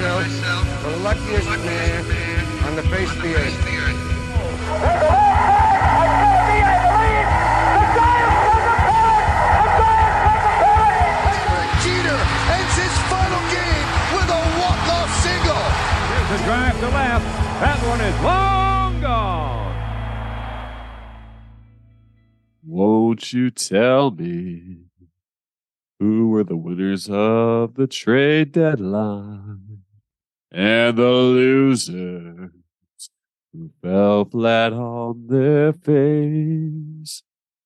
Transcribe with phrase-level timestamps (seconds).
[0.00, 3.56] myself the luckiest man on the face of the earth.
[11.82, 12.20] Jeter
[12.52, 15.64] ends his final game with a walk-off single.
[16.12, 17.24] Here's a drive to left.
[17.60, 19.74] That one is long gone.
[22.66, 24.90] Won't you tell me
[25.98, 29.65] who were the winners of the trade deadline
[30.56, 32.50] and the losers
[33.52, 37.22] who fell flat on their face?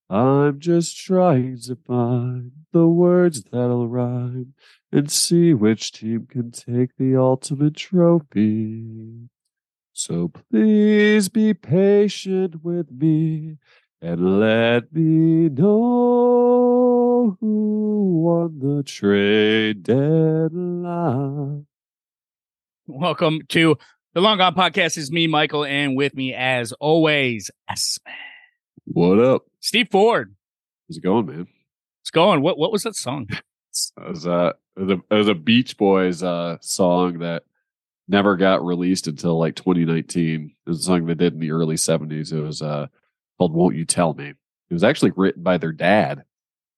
[0.09, 4.55] I'm just trying to find the words that'll rhyme
[4.91, 9.29] and see which team can take the ultimate trophy.
[9.93, 13.59] So please be patient with me
[14.03, 21.67] and let me know who won the trade deadline.
[22.93, 23.79] Welcome to
[24.15, 24.99] the Long Gone Podcast.
[24.99, 28.13] Is me, Michael, and with me, as always, S-Man.
[28.85, 29.45] What up?
[29.61, 30.35] Steve Ford.
[30.89, 31.47] How's it going, man?
[32.03, 32.43] It's going.
[32.43, 33.29] What What was that song?
[33.97, 37.45] It was, uh, it was a, it was a Beach Boys uh, song that
[38.09, 40.51] never got released until like 2019.
[40.67, 42.33] It was a song they did in the early 70s.
[42.33, 42.89] It was uh,
[43.39, 46.25] called "Won't You Tell Me." It was actually written by their dad.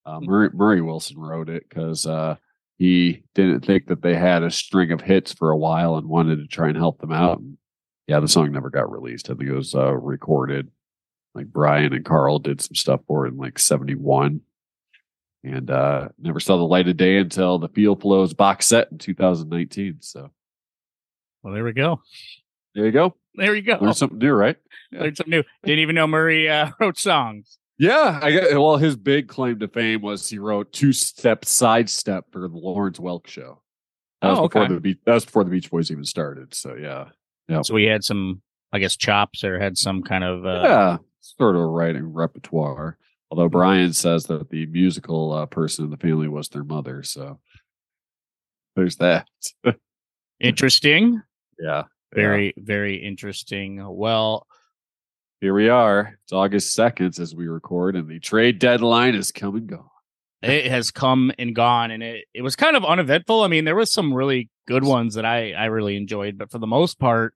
[0.04, 2.36] Uh, Murray, Murray Wilson wrote it because uh,
[2.78, 6.36] he didn't think that they had a string of hits for a while and wanted
[6.36, 7.38] to try and help them out.
[7.38, 7.56] And
[8.06, 9.30] yeah, the song never got released.
[9.30, 10.70] I think it was uh, recorded.
[11.34, 14.42] Like Brian and Carl did some stuff for it in like 71
[15.44, 18.98] and uh never saw the light of day until the Feel Flows box set in
[18.98, 19.96] 2019.
[20.00, 20.30] So
[21.42, 22.02] Well, there we go.
[22.74, 23.14] there you go.
[23.34, 23.78] There you go.
[23.80, 24.56] Learned something new, right?
[24.92, 25.42] Learned something new.
[25.64, 27.58] Didn't even know Murray uh, wrote songs.
[27.82, 28.52] Yeah, I get.
[28.60, 33.00] Well, his big claim to fame was he wrote two step sidestep for the Lawrence
[33.00, 33.60] Welk show.
[34.20, 34.74] That was Oh, before okay.
[34.74, 36.54] the Beach, that was before the Beach Boys even started.
[36.54, 37.06] So yeah,
[37.48, 37.66] Yep.
[37.66, 38.40] So we had some,
[38.72, 40.46] I guess, chops or had some kind of.
[40.46, 42.98] Uh, yeah, sort of writing repertoire.
[43.32, 47.40] Although Brian says that the musical uh, person in the family was their mother, so
[48.76, 49.26] there's that.
[50.40, 51.20] Interesting.
[51.58, 53.84] yeah, Very, very interesting.
[53.84, 54.46] Well,
[55.42, 56.16] here we are.
[56.22, 59.88] It's August second as we record, and the trade deadline is come and gone.
[60.40, 63.42] it has come and gone, and it, it was kind of uneventful.
[63.42, 66.58] I mean, there was some really good ones that I I really enjoyed, but for
[66.58, 67.34] the most part,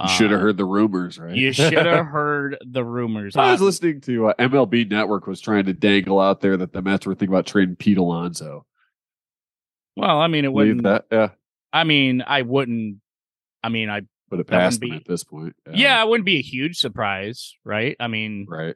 [0.00, 1.34] You should have uh, heard the rumors, right?
[1.34, 3.34] You should have heard the rumors.
[3.34, 6.72] I was Uh, listening to uh, MLB Network was trying to dangle out there that
[6.74, 8.66] the Mets were thinking about trading Pete Alonso.
[9.96, 10.82] well, I mean, it wouldn't.
[10.82, 11.06] that?
[11.10, 11.30] Yeah,
[11.72, 12.98] I mean, I wouldn't.
[13.64, 15.56] I mean, I put it That past wouldn't them be- at this point.
[15.72, 17.96] yeah, it wouldn't be a huge surprise, right?
[18.00, 18.74] I mean, right.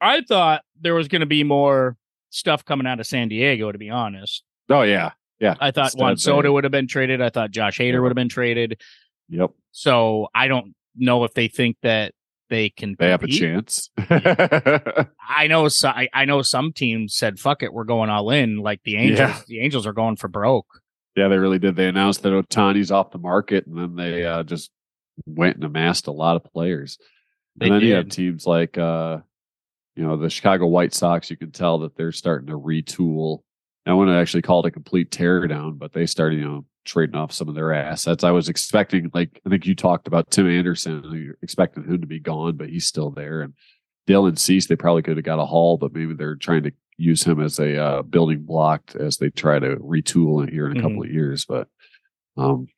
[0.00, 1.96] I thought there was going to be more
[2.30, 3.72] stuff coming out of San Diego.
[3.72, 5.54] To be honest, Oh yeah, yeah.
[5.60, 7.22] I thought Instead, Juan Soto would have been traded.
[7.22, 7.98] I thought Josh Hader Yeah.
[8.00, 8.80] would have been traded.
[9.28, 12.12] Yep, So I don't know if they think that
[12.48, 12.94] they can.
[12.98, 13.40] they have a compete.
[13.40, 13.90] chance.
[15.28, 15.66] I know.
[15.68, 18.96] So, I, I know some teams said, "Fuck it, we're going all in." Like the
[18.96, 19.18] Angels.
[19.18, 19.40] Yeah.
[19.48, 20.66] The Angels are going for broke.
[21.16, 21.76] Yeah, they really did.
[21.76, 24.70] They announced that Ohtani's off the market, and then they uh, just
[25.24, 26.98] went and amassed a lot of players.
[27.56, 29.18] They and then you have teams like uh,
[29.96, 31.30] you know the Chicago White Sox.
[31.30, 33.40] You can tell that they're starting to retool.
[33.86, 37.32] I wouldn't actually call it a complete teardown, but they started, you know, trading off
[37.32, 38.24] some of their assets.
[38.24, 41.04] I was expecting, like I think you talked about Tim Anderson.
[41.12, 43.42] You're expecting him to be gone, but he's still there.
[43.42, 43.54] And
[44.06, 47.24] Dylan Cease, they probably could have got a haul, but maybe they're trying to use
[47.24, 50.82] him as a uh, building block as they try to retool it here in a
[50.82, 51.44] couple of years.
[51.44, 51.68] But
[52.36, 52.68] um,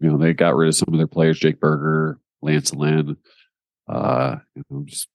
[0.00, 3.16] you know, they got rid of some of their players, Jake Burger, Lance Lynn.
[3.88, 5.08] Uh, you know, just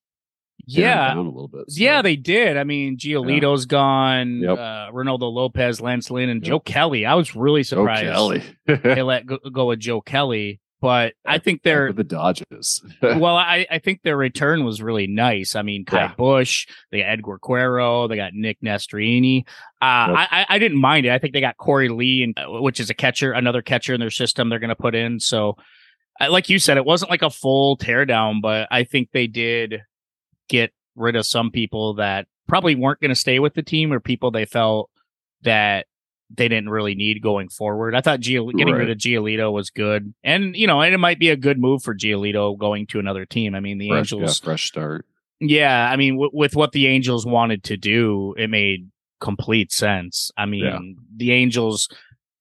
[0.66, 1.70] Yeah, down a little bit.
[1.70, 2.58] So, Yeah, they did.
[2.58, 4.40] I mean, Giolito's gone.
[4.42, 4.58] Yep.
[4.58, 6.50] Uh, Ronaldo Lopez, Lance Lynn, and Yep.
[6.50, 7.06] Joe Kelly.
[7.06, 8.44] I was really Joe surprised Kelly.
[8.66, 12.84] they let go, go with Joe Kelly, but I think their with the Dodgers.
[13.02, 15.56] well, I, I think their return was really nice.
[15.56, 16.14] I mean, Kai Yeah.
[16.18, 19.46] Bush, they got Edgar Quero, they got Nick Nastrini.
[19.82, 20.28] Uh, Yep.
[20.30, 21.14] I, I didn't mind it.
[21.14, 24.02] I think they got Korey Lee, and uh, which is a catcher, another catcher in
[24.02, 24.50] their system.
[24.50, 25.22] They're going to put in.
[25.22, 25.56] So,
[26.20, 29.84] like you said, it wasn't like a full teardown, but I think they did
[30.50, 34.02] get rid of some people that probably weren't going to stay with the team or
[34.02, 34.90] people they felt
[35.44, 35.88] that
[36.36, 37.96] they didn't really need going forward.
[37.96, 40.14] I thought Gio- getting rid of Giolito was good.
[40.24, 43.26] And, you know, and it might be a good move for Giolito going to another
[43.26, 43.54] team.
[43.56, 45.06] I mean, the fresh, yeah, Angels, fresh start.
[45.40, 48.90] yeah, I mean, w- with what the Angels wanted to do, it made
[49.22, 50.32] complete sense.
[50.38, 50.80] I mean, Yeah.
[51.16, 51.88] the Angels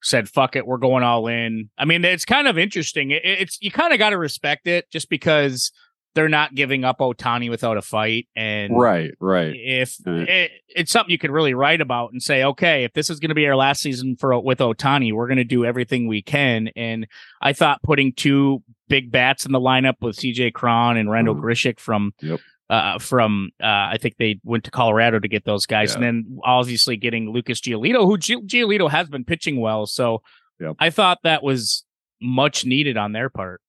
[0.03, 1.71] said, fuck it, we're going all in.
[1.79, 3.11] I mean, it's kind of interesting.
[3.13, 5.71] It, it's, you kind of got to respect it just because
[6.15, 9.55] they're not giving up Ohtani without a fight, and Right, right.
[9.57, 13.09] if Uh, it, it's something you could really write about and say, okay, if this
[13.11, 16.07] is going to be our last season for with Ohtani, we're going to do everything
[16.09, 16.69] we can.
[16.77, 17.07] And
[17.41, 21.43] I thought putting two big bats in the lineup with CJ Cron and Randall Mhm.
[21.43, 22.13] Grichuk from.
[22.21, 22.41] Yep.
[22.71, 26.39] Uh, from uh, I think they went to Colorado to get those guys, and then
[26.43, 29.85] obviously getting Lucas Giolito, who Gi- Giolito has been pitching well.
[29.85, 30.23] So
[30.59, 30.77] Yep.
[30.79, 31.85] I thought that was
[32.23, 33.61] much needed on their part.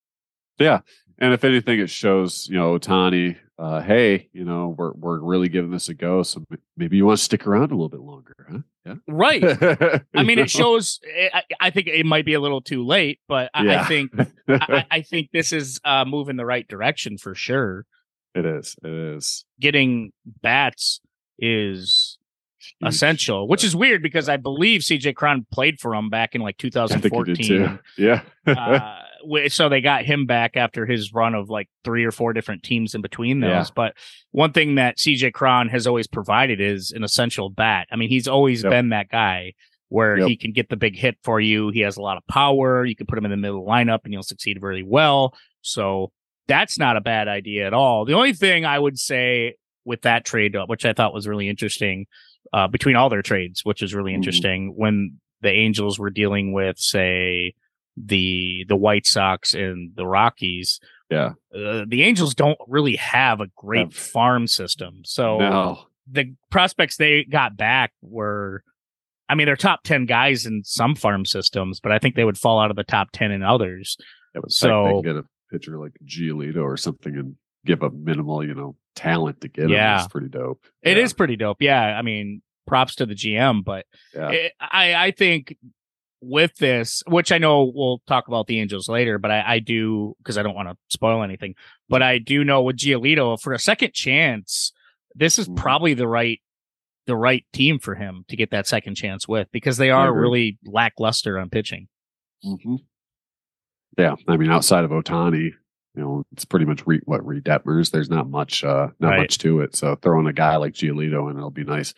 [1.20, 3.38] And if anything, it shows you know Ohtani.
[3.60, 6.44] Uh, hey, you know we're we're really giving this a go, so
[6.76, 8.58] maybe you want to stick around a little bit longer, huh?
[8.86, 8.96] Yeah.
[9.08, 9.44] Right.
[10.14, 11.00] I mean, You it shows.
[11.34, 14.12] I, I think it might be a little too late, but I, I think?
[14.50, 17.86] I, I think this is uh, moving the right direction for sure.
[18.36, 18.76] it is.
[18.84, 20.12] It is Getting
[20.42, 21.00] bats
[21.40, 22.18] is.
[22.84, 26.56] Essential, which is weird because I believe CJ Cron played for him back in like
[26.64, 27.80] I think you did 2014.
[27.98, 28.22] Yeah.
[28.48, 32.64] uh, so they got him back after his run of like three or four different
[32.64, 33.50] teams in between those.
[33.50, 33.66] Yeah.
[33.76, 33.94] But
[34.32, 37.88] one thing that CJ Cron has always provided is an essential bat.
[37.92, 38.72] I mean, he's always Yep.
[38.72, 39.54] been that guy
[39.90, 40.28] where Yep.
[40.28, 41.70] he can get the big hit for you.
[41.70, 42.86] He has a lot of power.
[42.86, 45.34] You can put him in the middle of the lineup and he'll succeed really well.
[45.62, 46.12] So
[46.48, 48.04] that's not a bad idea at all.
[48.04, 49.56] The only thing I would say
[49.86, 52.06] with that trade, uh, which I thought was really interesting,
[52.52, 54.16] uh, between all their trades, which is really Mhm.
[54.16, 57.54] interesting, when the Angels were dealing with, say,
[57.98, 60.80] the the White Sox and the Rockies.
[61.12, 61.34] Yeah.
[61.56, 65.02] Uh, the Angels don't really have a great Have- farm system.
[65.06, 65.88] So no.
[66.10, 68.64] the prospects they got back were
[69.30, 72.38] I mean, they're top 10 guys in some farm systems, but I think they would
[72.38, 73.96] fall out of the top 10 in others.
[74.36, 77.36] Yeah, So- so, they can get a pitcher like Giolito or something and
[77.66, 79.72] give up minimal, you know, talent to get him.
[79.72, 80.00] Yeah.
[80.00, 80.66] It's pretty dope.
[80.82, 81.04] It yeah.
[81.04, 81.58] is pretty dope.
[81.62, 81.82] Yeah.
[81.82, 84.30] I mean, props to the GM, but Yeah.
[84.30, 85.56] it, I, I think
[86.22, 90.16] with this, which I know we'll talk about the Angels later, but I, I do
[90.20, 91.56] because I don't want to spoil anything.
[91.90, 94.72] But I do know with Giolito for a second chance,
[95.16, 95.58] this is Mhm.
[95.58, 96.40] probably the right
[97.06, 100.58] the right team for him to get that second chance with because they are really
[100.66, 101.90] lackluster on pitching.
[102.46, 102.78] Mhm.
[103.98, 105.52] Yeah, I mean, outside of Ohtani,
[105.96, 107.92] you know, it's pretty much re, what Reid Detmers.
[107.92, 109.20] There's not much, uh, not Right.
[109.20, 109.76] much to it.
[109.76, 111.94] So throwing a guy like Giolito and it'll be nice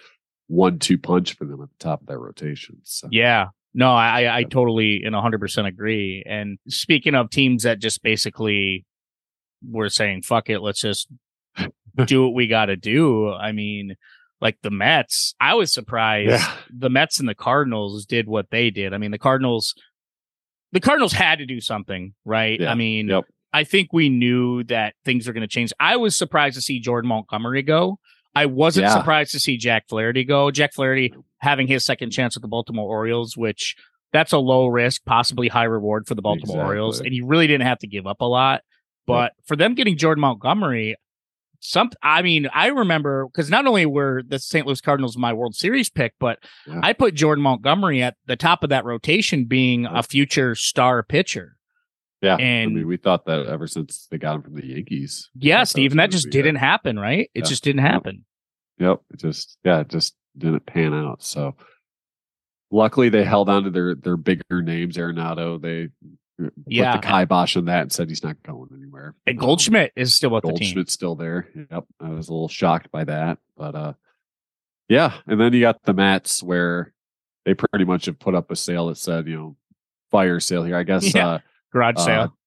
[0.48, 2.78] one-two punch for them at the top of their rotation.
[2.84, 3.48] So Yeah.
[3.74, 6.24] No, I I- totally and 100% agree.
[6.26, 8.86] And speaking of teams that just basically
[9.68, 11.08] were saying fuck it, let's just
[12.06, 13.30] do what we got to do.
[13.32, 13.96] I mean,
[14.42, 16.54] like the Mets, I was surprised Yeah.
[16.70, 18.94] the Mets and the Cardinals did what they did.
[18.94, 19.74] I mean, the Cardinals
[20.72, 22.60] the Cardinals had to do something, right?
[22.60, 22.70] Yeah.
[22.72, 23.24] I mean, Yep.
[23.56, 25.72] I think we knew that things were going to change.
[25.80, 28.00] I was surprised to see Jordan Montgomery go.
[28.36, 28.98] I wasn't Yeah.
[28.98, 30.52] surprised to see Jack Flaherty go.
[30.52, 33.76] Jack Flaherty having his second chance with the Baltimore Orioles, which
[34.12, 36.68] that's a low risk, possibly high reward for the Baltimore Exactly.
[36.68, 38.62] Orioles, and you really didn't have to give up a lot.
[39.08, 40.96] But for them getting Jordan Montgomery,
[41.62, 44.68] some I mean, I remember because not only were the St.
[44.68, 46.82] Louis Cardinals my World Series pick, but Yeah.
[46.84, 50.00] I put Jordan Montgomery at the top of that rotation, being Yeah.
[50.00, 51.55] a future star pitcher.
[52.22, 55.30] Yeah, And- I mean, we thought that ever since they got him from the Yankees.
[55.36, 57.30] Yeah, Steve, and that just didn't happen, right?
[57.34, 57.50] It Yeah.
[57.50, 58.26] just didn't happen.
[58.80, 59.02] Yep.
[59.14, 61.24] It just yeah, it just didn't pan out.
[61.24, 61.56] So
[62.72, 65.62] luckily they held on to their their bigger names, Arenado.
[65.62, 65.90] They
[66.44, 66.94] uh, Yeah.
[66.94, 69.16] put the kibosh on that and said he's not going anywhere.
[69.26, 70.86] And Um, Goldschmidt is still with the team.
[70.88, 71.48] Still there.
[71.72, 71.86] Yep.
[72.02, 73.40] I was a little shocked by that.
[73.56, 73.94] But uh
[74.90, 75.14] yeah.
[75.28, 76.94] And then you got the Mets where
[77.46, 79.58] they pretty much have put up a sale that said, you know,
[80.12, 80.76] fire sale here.
[80.76, 81.28] I guess Yeah.
[81.28, 81.40] uh
[81.76, 82.38] Garage uh, sale.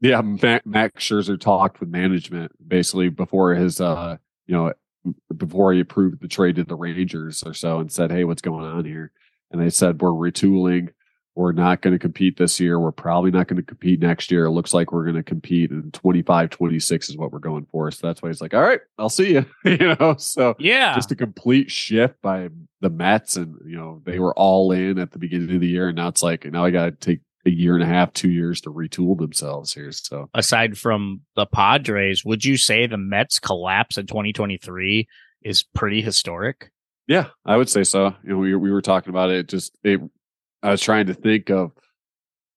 [0.00, 4.16] yeah, Ma- Max Scherzer talked with management basically before his, uh,
[4.46, 4.72] you know,
[5.36, 8.64] before he approved the trade to the Rangers or so, and said, "Hey, what's going
[8.64, 9.12] on here?"
[9.50, 10.88] And they said, "We're retooling.
[11.34, 12.80] We're not going to compete this year.
[12.80, 14.46] We're probably not going to compete next year.
[14.46, 17.90] It looks like we're going to compete in 25, 26 is what we're going for."
[17.90, 20.94] So that's why he's like, "All right, I'll see you." you know, so yeah.
[20.94, 22.48] just a complete shift by
[22.80, 25.88] the Mets, and you know they were all in at the beginning of the year,
[25.88, 28.30] and now it's like now I got to take a year and a half, two
[28.30, 29.90] years to retool themselves here.
[29.92, 35.08] So Aside from the Padres, would you say the Mets collapse in 2023
[35.42, 36.70] is pretty historic?
[37.06, 38.14] yeah, I would say so.
[38.22, 39.48] You know, we we were talking about it.
[39.48, 40.00] Just it,
[40.62, 41.72] I was trying to think of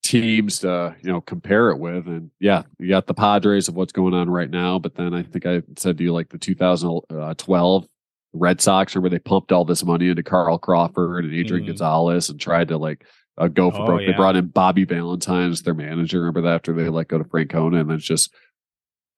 [0.03, 3.93] teams to you know compare it with, and yeah, you got the Padres of what's
[3.93, 7.88] going on right now, but then I think I said to you like the 2012
[8.33, 11.67] Red Sox, or where they pumped all this money into Carl Crawford and Adrian Mhm.
[11.67, 13.05] Gonzalez and tried to like
[13.38, 14.02] uh, go for Oh, broke.
[14.06, 16.20] They brought in Bobby Valentine as their manager.
[16.20, 18.34] Remember that after they let go to Francona, and then it's just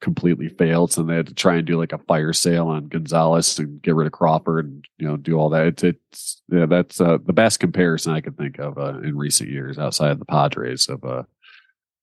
[0.01, 0.91] completely failed.
[0.91, 3.96] So they had to try and do like a fire sale on Gonzalez and get
[3.96, 5.67] rid of Crawford and you know do all that.
[5.67, 9.50] It's, it's yeah, that's uh, the best comparison I could think of uh, in recent
[9.50, 11.24] years outside of the Padres of uh,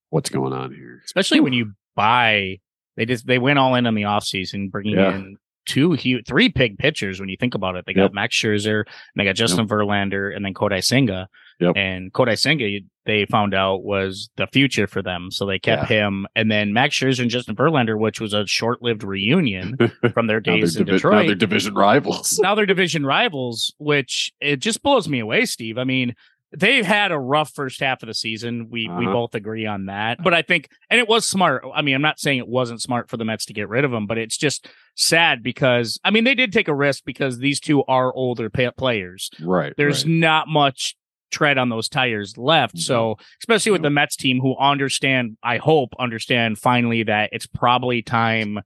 [0.09, 1.01] what's going on here.
[1.05, 2.59] Especially when you buy
[2.97, 5.15] They just they went all in on the offseason, bringing Yeah.
[5.15, 5.37] in
[5.67, 7.85] two huge, three big pitchers when you think about it.
[7.87, 8.13] They got Yep.
[8.15, 8.87] Max Scherzer, and
[9.17, 11.29] they got Justin Verlander, and then Kodai Senga.
[11.61, 11.77] Yep.
[11.77, 12.67] And Kodai Senga,
[13.07, 16.27] they found out was the future for them, so they kept him.
[16.35, 19.77] And then Max Scherzer and Justin Verlander, which was a short-lived reunion
[20.15, 22.39] from their days in divi- now Detroit they're division rivals.
[22.43, 25.77] now they're division rivals, which it just blows me away, Steve.
[25.79, 26.15] I mean,
[26.57, 28.69] they've had a rough first half of the season.
[28.71, 29.13] We we Uh-huh.
[29.13, 30.19] both agree on that.
[30.23, 31.65] But I think and it was smart.
[31.75, 33.93] I mean, I'm not saying it wasn't smart for the Mets to get rid of
[33.93, 37.61] him, but it's just sad because I mean, they did take a risk because these
[37.61, 39.31] two are older players.
[39.41, 39.73] right.
[39.77, 40.13] There's right.
[40.13, 40.97] not much
[41.31, 42.75] tread on those tires left.
[42.75, 42.81] No.
[42.81, 48.03] So, especially with the Mets team who understand, I hope understand finally that it's probably
[48.03, 48.61] time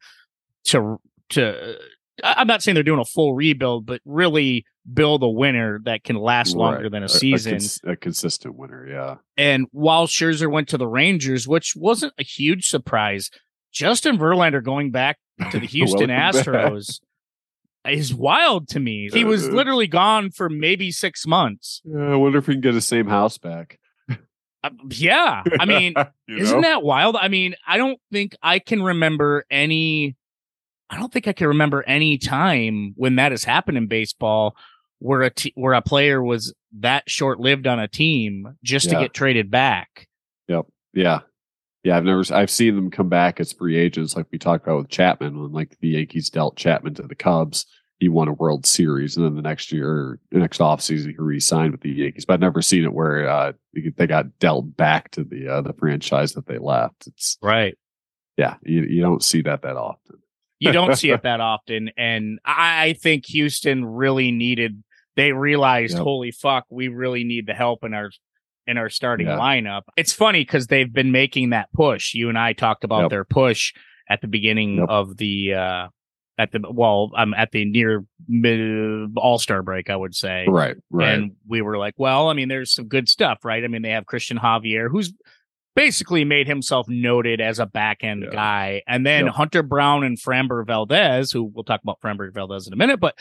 [0.67, 0.99] to
[1.31, 1.77] to
[2.23, 6.15] I'm not saying they're doing a full rebuild, but really build a winner that can
[6.17, 6.93] last longer Right.
[6.93, 7.53] than a A- season.
[7.55, 8.87] cons- a consistent winner.
[8.89, 9.17] Yeah.
[9.37, 13.31] and while Scherzer went to the Rangers, which wasn't a huge surprise,
[13.73, 15.19] Justin Verlander going back
[15.51, 16.87] to the Houston Astros.
[17.01, 17.09] back.
[17.87, 19.11] Is wild to me.
[19.13, 21.83] He was Uh, literally gone for maybe six months.
[21.85, 23.79] Yeah, I wonder if we can get the same house back.
[24.09, 25.43] Uh, yeah.
[25.61, 25.93] I mean,
[26.29, 26.63] Isn't know?
[26.63, 27.17] that wild?
[27.17, 30.17] I mean, I don't think I can remember any.
[30.89, 34.57] I don't think I can remember any time when that has happened in baseball
[35.01, 38.97] where a t- where a player was that short lived on a team just to
[38.97, 40.09] get traded back.
[40.49, 40.67] Yep.
[40.95, 41.21] Yeah.
[41.85, 41.97] Yeah.
[41.97, 44.89] I've never, I've seen them come back as free agents, like we talked about with
[44.89, 47.67] Chapman when like the Yankees dealt Chapman to the Cubs.
[48.01, 51.71] He won a World Series, and then the next year, the next offseason, he re-signed
[51.71, 52.25] with the Yankees.
[52.25, 55.73] But I've never seen it where uh, they got dealt back to the uh, the
[55.75, 57.07] franchise that they left.
[57.07, 57.79] It's Right.
[58.37, 60.17] yeah, you, you don't see that that often.
[60.59, 64.83] You don't see it that often, and I I think Houston really needed.
[65.17, 66.03] They realized, Yep.
[66.03, 68.11] holy fuck, we really need the help in our
[68.67, 69.39] in our starting Yeah.
[69.39, 69.83] lineup.
[69.97, 72.15] It's funny because they've been making that push.
[72.15, 73.11] You and I talked about Yep.
[73.11, 73.73] their push
[74.09, 74.89] at the beginning Yep.
[74.89, 75.89] of the uh
[76.37, 80.47] at the well, I'm at the near mid All Star break, I would say.
[80.49, 80.77] Right.
[80.91, 81.15] Right.
[81.15, 83.63] And we were like, well, I mean, there's some good stuff, right?
[83.63, 85.13] I mean, they have Christian Javier, who's
[85.77, 88.31] basically made himself noted as a back end Yeah.
[88.33, 88.83] guy.
[88.87, 89.35] And then Yep.
[89.35, 93.17] Hunter Brown and Framber Valdez, who we'll talk about Framber Valdez in a minute, but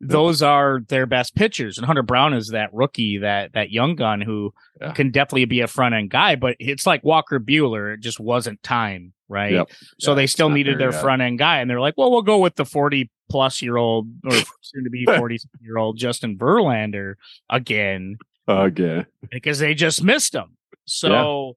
[0.00, 1.76] those are their best pitchers.
[1.76, 4.92] And Hunter Brown is that rookie, that that young gun who Yeah.
[4.92, 8.62] can definitely be a front end guy, but it's like Walker Buehler, it just wasn't
[8.62, 9.52] time, right?
[9.52, 9.70] Yep.
[9.98, 11.00] So Yeah, they still needed their yet.
[11.00, 14.06] front end guy, and they're like, "Well, we'll go with the forty plus year old
[14.24, 14.30] or
[14.62, 17.14] soon to be forty year old Justin Verlander
[17.50, 19.06] again Again.
[19.30, 21.56] because they just missed him." So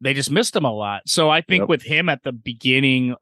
[0.00, 1.02] they just missed him a lot.
[1.06, 1.68] So I think Yep.
[1.68, 3.14] with him at the beginning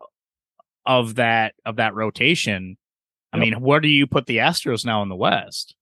[0.86, 2.78] of that of that rotation,
[3.32, 3.44] I Yep.
[3.44, 5.74] mean, where do you put the Astros now in the West?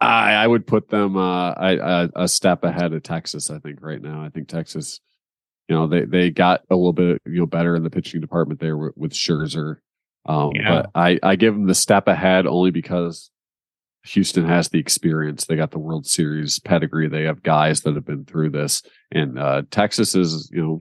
[0.00, 3.50] I, I would put them uh, I, I, a step ahead of Texas.
[3.50, 4.22] I think right now.
[4.22, 5.00] I think Texas,
[5.68, 8.60] you know, they they got a little bit you know better in the pitching department
[8.60, 9.76] there with, with Scherzer.
[10.26, 10.82] Um, Yeah.
[10.82, 13.30] But I I give them the step ahead only because
[14.04, 15.46] Houston has the experience.
[15.46, 17.08] They got the World Series pedigree.
[17.08, 20.80] They have guys that have been through this, and uh, Texas is you know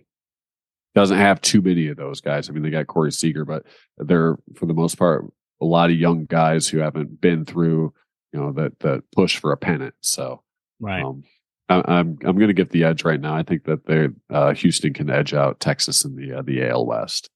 [0.97, 2.49] doesn't have too many of those guys.
[2.49, 3.63] I mean, they got Corey Seager, but
[3.99, 5.25] they're for the most part
[5.61, 7.93] a lot of young guys who haven't been through
[8.33, 9.93] you know that that push for a pennant.
[10.01, 10.41] So
[10.79, 11.03] Right.
[11.03, 11.23] um,
[11.69, 13.35] I, I'm I'm going to get the edge right now.
[13.35, 16.85] I think that they uh, Houston can edge out Texas in the uh, the AL
[16.87, 17.29] West.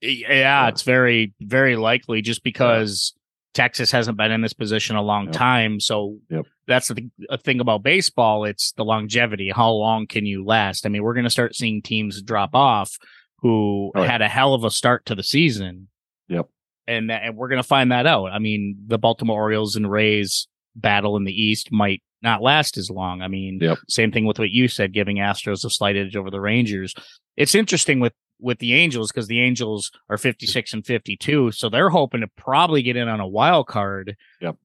[0.00, 0.68] Yeah, Yeah.
[0.68, 3.12] it's very, very likely just because
[3.54, 5.32] Texas hasn't been in this position a long Yep.
[5.34, 5.80] time.
[5.80, 6.46] So Yep.
[6.66, 8.44] that's the a thing about baseball.
[8.44, 9.50] It's the longevity.
[9.54, 10.84] How long can you last?
[10.84, 12.96] I mean, we're going to start seeing teams drop off
[13.38, 14.10] who Oh, yeah.
[14.10, 15.88] had a hell of a start to the season.
[16.28, 16.46] Yep.
[16.86, 18.26] And, and we're going to find that out.
[18.32, 22.90] I mean, the Baltimore Orioles and Rays battle in the East might not last as
[22.90, 23.22] long.
[23.22, 23.78] I mean, Yep.
[23.88, 26.94] same thing with what you said, giving Astros a slight edge over the Rangers.
[27.36, 31.90] It's interesting with with the Angels because the Angels are 56 and 52, so they're
[31.90, 34.16] hoping to probably get in on a wild card.
[34.40, 34.56] Yep.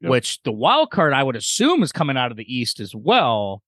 [0.00, 0.10] Yep.
[0.10, 3.62] Which the wild card I would assume is coming out of the East as well.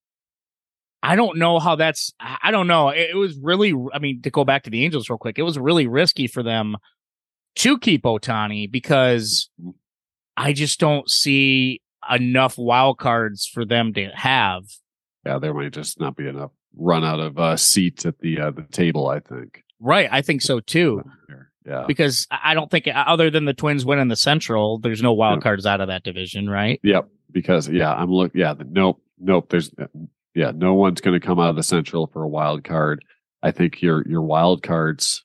[1.03, 2.13] I don't know how that's.
[2.21, 2.89] I don't know.
[2.89, 3.73] It, it was really.
[3.93, 6.43] I mean, to go back to the Angels real quick, it was really risky for
[6.43, 6.77] them
[7.57, 9.71] to keep Ohtani because mm-hmm.
[10.37, 14.65] I just don't see enough wild cards for them to have.
[15.25, 18.51] Yeah, there might just not be enough run out of uh, seats at the uh,
[18.51, 19.09] the table.
[19.09, 19.63] I think.
[19.81, 21.03] Right, I think so too.
[21.67, 21.85] Yeah.
[21.89, 25.39] because I I don't think other than the Twins winning the Central, there's no wild
[25.39, 25.43] Yeah.
[25.43, 26.79] cards out of that division, right?
[26.85, 27.09] Yep.
[27.33, 28.33] Because yeah, I'm look.
[28.35, 28.55] Yeah.
[28.55, 29.03] The, nope.
[29.19, 29.49] Nope.
[29.51, 29.71] There's
[30.35, 30.53] yeah.
[30.55, 33.05] No one's going to come out of the Central for a wild card.
[33.43, 35.25] I think your your wild cards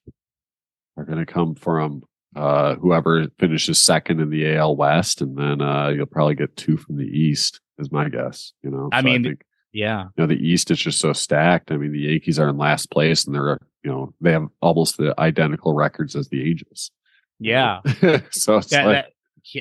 [0.98, 2.04] are going to come from
[2.36, 6.76] uh whoever finishes second in the AL West, and then uh you'll probably get two
[6.78, 7.62] from the East.
[7.78, 8.54] Is my guess.
[8.64, 8.90] You know.
[8.92, 9.44] I So mean, think,
[9.74, 10.04] Yeah.
[10.18, 11.72] You know, the East is just so stacked.
[11.72, 14.98] I mean, the Yankees are in last place, and they're you know they have almost
[14.98, 16.92] the identical records as the Angels.
[17.40, 17.80] Yeah.
[18.32, 19.12] so it's That- like, that-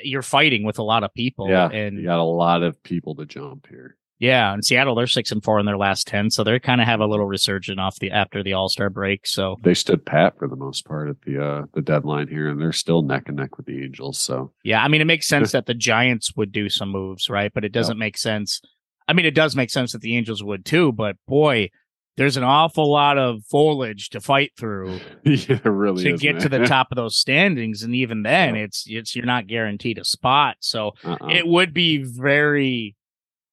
[0.05, 1.49] you're fighting with a lot of people.
[1.49, 3.97] yeah, And you got a lot of people to jump here.
[4.19, 6.29] yeah, in Seattle, they're six and four in their last 10.
[6.31, 9.27] So they're kind of have a little resurgent off the after the All Star break.
[9.27, 12.61] So They stood pat for the most part at the uh the deadline here, and
[12.61, 14.19] they're still neck and neck with the Angels.
[14.19, 17.51] So yeah, I mean, it makes sense that the Giants would do some moves, right?
[17.55, 18.61] But it doesn't make sense.
[19.09, 21.71] I mean, it does make sense that the Angels would too, but boy,
[22.17, 26.49] there's an awful lot of foliage to fight through yeah, really to is, get to
[26.49, 27.83] the top of those standings.
[27.83, 28.63] And even then, Yeah.
[28.63, 30.57] it's it's you're not guaranteed a spot.
[30.61, 31.29] So Uh-uh.
[31.31, 32.95] it would be very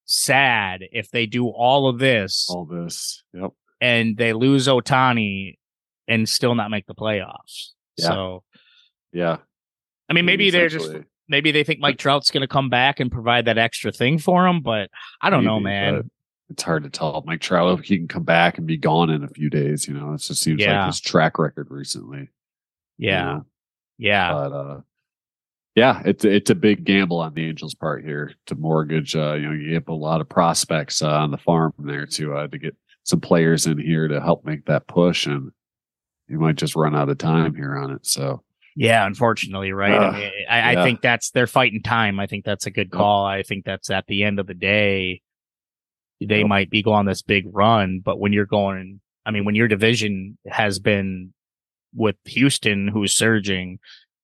[0.06, 3.24] sad if they do all of this all this.
[3.34, 3.52] Yep.
[3.82, 5.58] and they lose Ohtani
[6.08, 7.72] and still not make the playoffs.
[7.98, 8.08] Yeah.
[8.08, 8.44] So
[9.14, 9.38] Yeah.
[10.10, 10.90] I mean, maybe they're just.
[11.28, 14.44] Maybe they think Mike Trout's going to come back and provide that extra thing for
[14.46, 14.90] them, but
[15.22, 16.10] I don't know, man.
[16.50, 17.24] It's hard to tell.
[17.26, 19.94] Mike Trout, if he can come back and be gone in a few days, you
[19.94, 20.80] know, it just seems Yeah.
[20.80, 22.30] like his track record recently.
[22.98, 23.46] you Yeah, know?
[23.98, 24.82] yeah, But uh
[25.76, 29.16] yeah, it's it's a big gamble on the Angels' part here to mortgage.
[29.16, 32.34] Uh, you know, you have a lot of prospects uh, on the farm there to
[32.36, 35.52] uh, to get some players in here to help make that push, and
[36.28, 38.08] you might just run out of time here on it.
[38.08, 38.42] So
[38.78, 39.06] yeah.
[39.06, 39.92] Unfortunately, right?
[39.92, 42.20] Ugh, I, mean, I, I think that's they're fighting time.
[42.20, 43.26] I think that's a good call.
[43.26, 45.22] I think that's at the end of the day,
[46.22, 46.48] they Yep.
[46.48, 49.68] might be going on this big run, but when you're going, I mean, when your
[49.68, 51.34] division has been
[51.96, 53.80] with Houston, who's surging,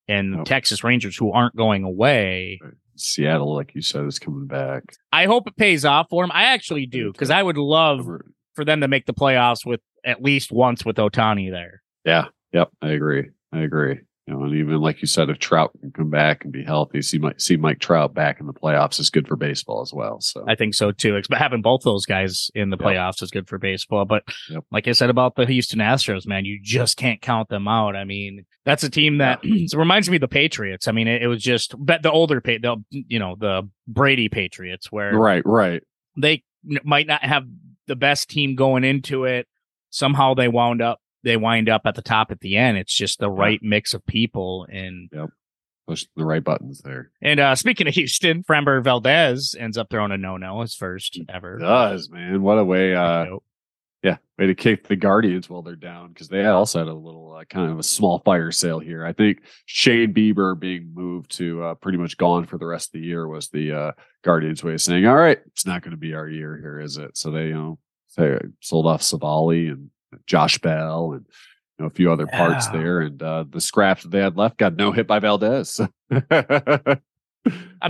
[0.08, 0.44] and Yep.
[0.46, 2.60] Texas Rangers, who aren't going away,
[2.96, 4.84] Seattle, like you said, is coming back.
[5.12, 6.30] I hope it pays off for them.
[6.32, 8.06] I actually do because I would love
[8.54, 11.82] for them to make the playoffs with at least once with Ohtani there.
[12.04, 13.30] Yeah, yep, I agree.
[13.52, 14.00] I agree.
[14.26, 17.02] You know, and even like you said, if Trout can come back and be healthy,
[17.02, 20.18] see Mike see Mike Trout back in the playoffs is good for baseball as well.
[20.22, 21.20] So I think so too.
[21.28, 22.86] But having both those guys in the Yep.
[22.86, 24.06] playoffs is good for baseball.
[24.06, 24.64] But Yep.
[24.70, 27.96] like I said about the Houston Astros, man, you just can't count them out.
[27.96, 30.88] I mean, that's a team that it reminds me of the Patriots.
[30.88, 34.90] I mean, it, it was just but the older the you know the Brady Patriots
[34.90, 35.82] where right, right.
[36.16, 36.42] they
[36.82, 37.44] might not have
[37.88, 39.46] the best team going into it.
[39.90, 42.78] Somehow they wound up they wind up at the top at the end.
[42.78, 45.10] It's just the right mix of people and
[45.86, 47.10] Push the right buttons there.
[47.20, 51.20] and uh speaking of Houston, Framber Valdez ends up throwing a no no his first
[51.28, 51.58] ever.
[51.58, 53.44] does man what a way uh Nope.
[54.02, 57.34] yeah way to kick the guardians while they're down because they also had a little
[57.38, 61.62] uh, kind of a small fire sale here i think shane bieber being moved to
[61.62, 64.72] uh, pretty much gone for the rest of the year was the uh guardians way
[64.72, 67.30] of saying all right it's not going to be our year here is it so
[67.30, 67.78] they you know
[68.16, 69.90] they sold off civale and
[70.26, 71.26] josh bell and
[71.78, 72.78] you know a few other parts Yeah.
[72.78, 77.00] there and uh the scraps that they had left got no hit by valdez but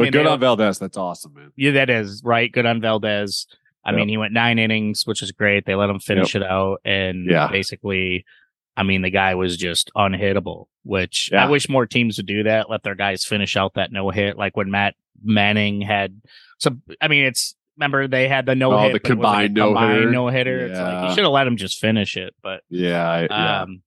[0.00, 2.50] mean, good on valdez that's awesome man Yeah, that is right.
[2.50, 3.46] Good on Valdez.
[3.84, 3.96] I Yep.
[3.96, 5.66] mean, he went nine innings, which is great.
[5.66, 7.48] They let him finish it out, and Yeah.
[7.48, 8.24] basically,
[8.76, 10.66] I mean, the guy was just unhittable.
[10.84, 12.68] Which I wish more teams would do that.
[12.70, 16.20] Let their guys finish out that no hit, like when Matt Manning had.
[16.58, 20.10] So I mean, it's remember they had the no Oh, hit, the like combined no-hitter.
[20.10, 20.66] no hitter.
[20.66, 21.08] It's like Yeah.
[21.08, 23.62] you should have let him just finish it, but yeah, I, yeah.
[23.62, 23.82] um,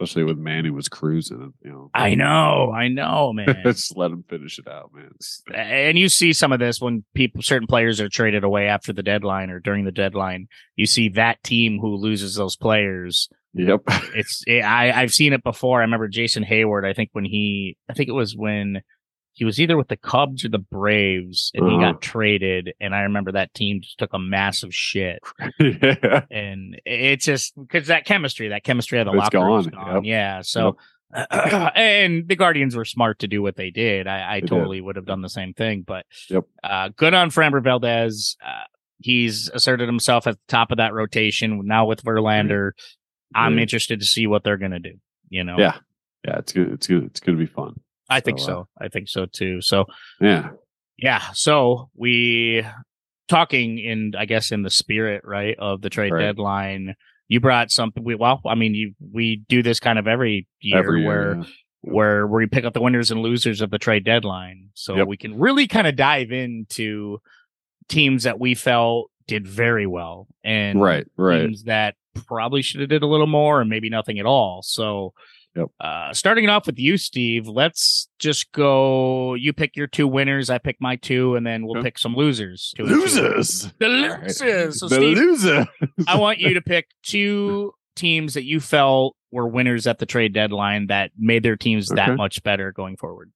[0.00, 1.52] especially with Manny was cruising.
[1.62, 3.56] You know, I know, I know, man.
[3.64, 5.10] just let him finish it out, man.
[5.54, 9.02] and you see some of this when people certain players are traded away after the
[9.04, 13.82] deadline or during the deadline you see that team who loses those players Yep.
[14.16, 17.76] it's it, i i've seen it before i remember jason heyward i think when he
[17.88, 18.80] i think it was when
[19.34, 21.92] he was either with the cubs or the braves and he Uh-huh.
[21.92, 25.18] got traded and i remember that team just took a massive shit
[25.60, 26.24] yeah.
[26.30, 29.64] and it's just because that chemistry that chemistry of the It's locker gone.
[29.64, 30.02] gone Yep.
[30.04, 30.76] yeah so
[31.30, 34.08] and the Guardians were smart to do what they did.
[34.08, 34.48] I, I They did.
[34.50, 35.82] totally would have done the same thing.
[35.86, 36.44] But Yep.
[36.64, 38.36] uh, good on Framber Valdez.
[38.44, 38.64] Uh,
[38.98, 42.72] he's asserted himself at the top of that rotation now with Verlander.
[43.32, 43.62] I'm Yeah.
[43.62, 44.94] interested to see what they're going to do.
[45.28, 45.76] You know, Yeah.
[46.26, 46.72] Yeah, it's good.
[46.72, 47.04] It's good.
[47.04, 47.78] It's going to be fun.
[48.16, 48.68] I think So, so.
[48.80, 49.60] uh, I think so too.
[49.60, 49.86] So
[50.20, 50.50] Yeah.
[50.98, 52.64] yeah, so we
[53.28, 56.22] talking in I guess in the spirit right of the trade Right.
[56.22, 56.94] deadline.
[57.28, 58.04] You brought something.
[58.04, 61.08] We well, I mean, you we do this kind of every year Every year.
[61.08, 61.44] where yeah.
[61.80, 64.68] where where we pick up the winners and losers of the trade deadline.
[64.74, 65.06] So Yep.
[65.08, 67.18] we can really kind of dive into
[67.88, 71.06] teams that we felt did very well and Right.
[71.16, 71.46] Right.
[71.46, 71.94] teams that
[72.26, 74.60] probably should have did a little more and maybe nothing at all.
[74.62, 75.14] So
[75.56, 75.66] Yep.
[75.78, 80.50] uh starting it off with you, Steve, let's just go you pick your two winners,
[80.50, 81.86] I pick my two, and then we'll Okay.
[81.88, 82.72] pick some losers.
[82.76, 82.84] Two.
[82.84, 83.72] Losers.
[83.78, 84.22] The All right.
[84.24, 84.80] losers.
[84.80, 85.66] So the Steve, loser.
[86.08, 90.32] I want you to pick two teams that you felt were winners at the trade
[90.32, 91.96] deadline that made their teams Okay.
[92.04, 93.30] that much better going forward.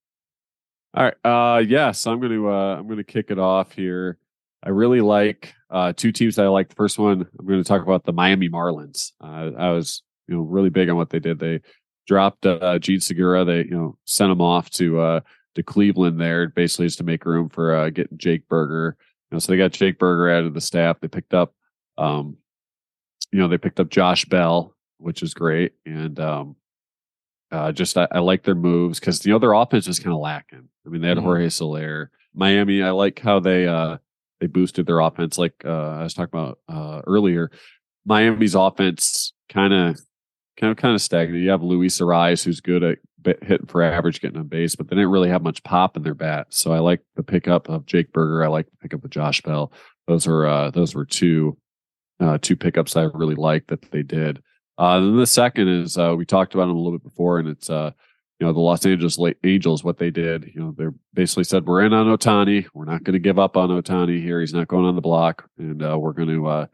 [0.94, 1.14] All right.
[1.24, 4.18] Uh yes, I'm going to uh I'm going to kick it off here.
[4.61, 6.68] I really like uh, two teams that I like.
[6.68, 9.12] The first one, I'm going to talk about the Miami Marlins.
[9.22, 11.38] Uh, I was, you know, really big on what they did.
[11.38, 11.61] They
[12.08, 13.44] dropped uh, Jean Segura.
[13.44, 15.20] They, you know, sent him off to uh,
[15.54, 18.96] to Cleveland there, basically just to make room for uh, getting Jake Burger.
[19.30, 20.98] You know, so they got Jake Burger added to the staff.
[21.00, 21.54] They picked up,
[21.98, 22.38] um,
[23.30, 26.56] you know, they picked up Josh Bell, which is great, and um,
[27.52, 30.20] uh, just I, I like their moves because you know their offense is kind of
[30.20, 30.68] lacking.
[30.86, 31.22] I mean, they had Mhm.
[31.22, 32.82] Jorge Soler, Miami.
[32.82, 33.98] I like how they uh
[34.40, 35.36] they boosted their offense.
[35.36, 35.68] Like uh,
[35.98, 37.50] I was talking about uh, earlier,
[38.06, 40.00] Miami's offense kind of
[40.58, 41.42] kind of kind of stagnant.
[41.42, 42.98] You have Luis Arraez, who's good at
[43.42, 46.14] hitting for average, getting on base, but they didn't really have much pop in their
[46.14, 46.48] bat.
[46.50, 48.44] So I like the pickup of Jake Burger.
[48.44, 49.72] I like the pickup of Josh Bell.
[50.06, 51.56] Those are uh, those were two
[52.20, 54.42] uh, two pickups I really like that they did.
[54.76, 57.48] Uh, then the second is uh, we talked about them a little bit before, and
[57.48, 57.90] it's uh,
[58.38, 59.82] you know the Los Angeles Angels.
[59.82, 62.66] What they did, you know, they basically said we're in on Ohtani.
[62.74, 64.40] We're not going to give up on Ohtani here.
[64.40, 66.66] He's not going on the block, and uh, we're going to uh,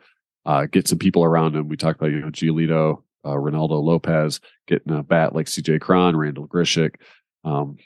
[0.44, 1.68] uh, get some people around him.
[1.68, 5.78] We talked about you know Giolito, uh, Ronaldo Lopez getting a bat like C.J.
[5.78, 6.96] Cron, Randal Grichuk.
[7.44, 7.78] Um,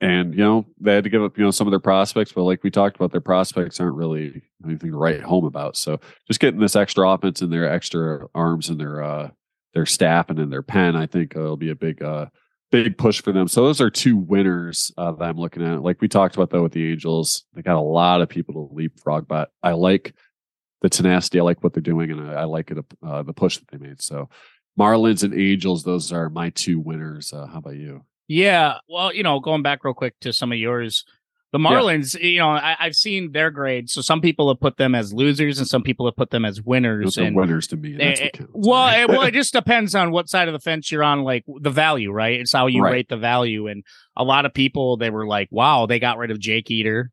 [0.00, 2.42] and you know they had to give up you know some of their prospects, but
[2.42, 5.76] like we talked about, their prospects aren't really anything to write home about.
[5.76, 9.30] So just getting this extra offense and their extra arms and their uh
[9.74, 12.26] their staff and in their pen, I think uh, it'll be a big uh
[12.70, 13.48] big push for them.
[13.48, 15.82] So those are two winners uh, that I'm looking at.
[15.82, 18.74] Like we talked about though with the Angels, they got a lot of people to
[18.74, 20.14] leapfrog, but I like
[20.82, 21.40] the tenacity.
[21.40, 23.78] I like what they're doing, and I, I like it uh, the push that they
[23.78, 24.02] made.
[24.02, 24.28] So
[24.78, 27.32] Marlins and Angels, those are my two winners.
[27.32, 28.04] Uh, how about you?
[28.28, 28.78] Yeah.
[28.88, 31.04] Well, you know, going back real quick to some of yours,
[31.52, 33.92] the Marlins, you know, I, I've seen their grades.
[33.92, 36.60] So some people have put them as losers and some people have put them as
[36.60, 37.04] winners.
[37.04, 37.94] Those are and winners to me.
[37.96, 38.52] That's Eh, what counts.
[38.54, 41.44] well, it, well, it just depends on what side of the fence you're on, like
[41.60, 42.40] the value, right?
[42.40, 42.92] It's how you Right.
[42.92, 43.68] rate the value.
[43.68, 43.84] And
[44.16, 47.10] a lot of people, they were like, wow, they got rid of Jake Eder,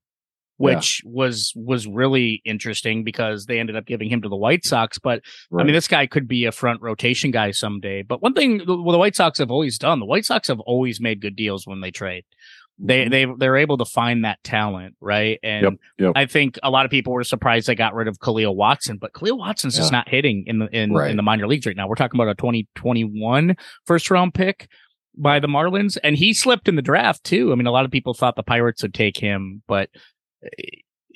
[0.58, 5.00] which was was really interesting because they ended up giving him to the White Sox.
[5.00, 5.22] But
[5.58, 8.02] I mean, this guy could be a front rotation guy someday.
[8.04, 10.60] But one thing the, well, the White Sox have always done, the White Sox have
[10.62, 12.24] always made good deals when they trade.
[12.80, 13.10] They Mhm.
[13.12, 15.40] they they're able to find that talent, right?
[15.44, 16.12] And Yep, yep.
[16.16, 19.14] I think a lot of people were surprised they got rid of Kahlil Watson, but
[19.14, 21.12] Kahlil Watson's just not hitting in the in, Right.
[21.12, 21.88] in the minor leagues right now.
[21.88, 24.68] We're talking about a 2021 first round pick
[25.16, 27.52] by the Marlins, and he slipped in the draft too.
[27.52, 29.90] I mean, a lot of people thought the Pirates would take him, but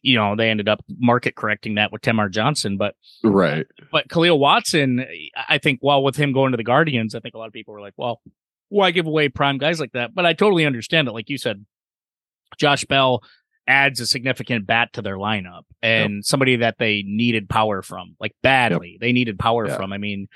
[0.04, 2.78] you know they ended up market correcting that with Termarr Johnson.
[2.78, 3.66] But right.
[3.92, 5.06] but Kahlil Watson,
[5.50, 7.74] I think, well, with him going to the Guardians, I think a lot of people
[7.74, 8.22] were like, well,
[8.70, 10.14] why give away prime guys like that?
[10.14, 11.12] But I totally understand it.
[11.12, 11.66] Like you said,
[12.58, 13.22] Josh Bell
[13.68, 18.34] adds a significant bat to their lineup and somebody that they needed power from, like
[18.42, 18.98] badly.
[19.02, 19.76] They needed power Yeah.
[19.76, 19.92] from.
[19.92, 20.28] I mean,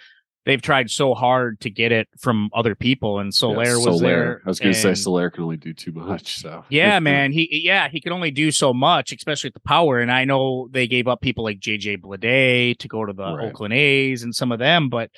[0.45, 3.99] they've tried so hard to get it from other people, and Soler Yeah, was Soler.
[4.01, 4.41] there.
[4.45, 6.39] I was going to say Soler can only do too much.
[6.39, 7.31] So yeah, man.
[7.31, 9.99] He yeah, he can only do so much, especially with the power.
[9.99, 13.45] And I know they gave up people like JJ Bleday to go to the Right.
[13.45, 15.09] Oakland A's and some of them, but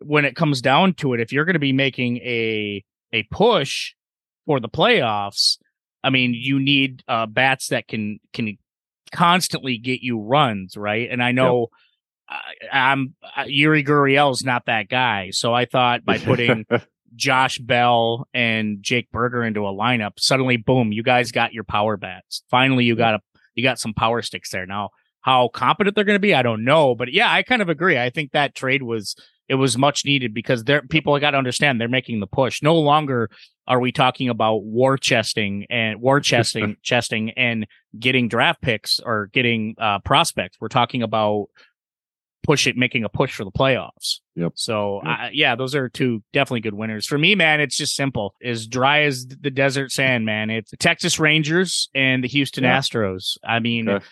[0.00, 3.94] when it comes down to it, if you're going to be making a a push
[4.46, 5.58] for the playoffs,
[6.04, 8.56] I mean, you need uh, bats that can can
[9.10, 11.08] constantly get you runs, right?
[11.10, 11.76] And I know I,
[12.72, 16.66] I'm uh, Yuli Gurriel's not that guy, so I thought by putting
[17.14, 21.96] Josh Bell and Jake Burger into a lineup, suddenly boom, you guys got your power
[21.96, 22.42] bats.
[22.50, 23.20] Finally, you got a
[23.54, 24.66] you got some power sticks there.
[24.66, 27.68] Now, how competent they're going to be, I don't know, but yeah, I kind of
[27.68, 27.98] agree.
[27.98, 29.16] I think that trade was
[29.48, 32.62] it was much needed because there people got to understand they're making the push.
[32.62, 33.30] No longer
[33.66, 37.66] are we talking about war chesting and war chesting chesting and
[37.98, 40.58] getting draft picks or getting uh, prospects.
[40.60, 41.48] We're talking about
[42.48, 44.20] push it, making a push for the playoffs.
[44.34, 44.52] Yep.
[44.54, 45.18] So Yep.
[45.18, 47.60] I, yeah, those are two definitely good winners for me, man.
[47.60, 50.48] It's just simple, as dry as the desert sand, man.
[50.48, 52.78] It's the Texas Rangers and the Houston Yeah.
[52.78, 53.36] Astros.
[53.44, 54.04] I mean, Okay.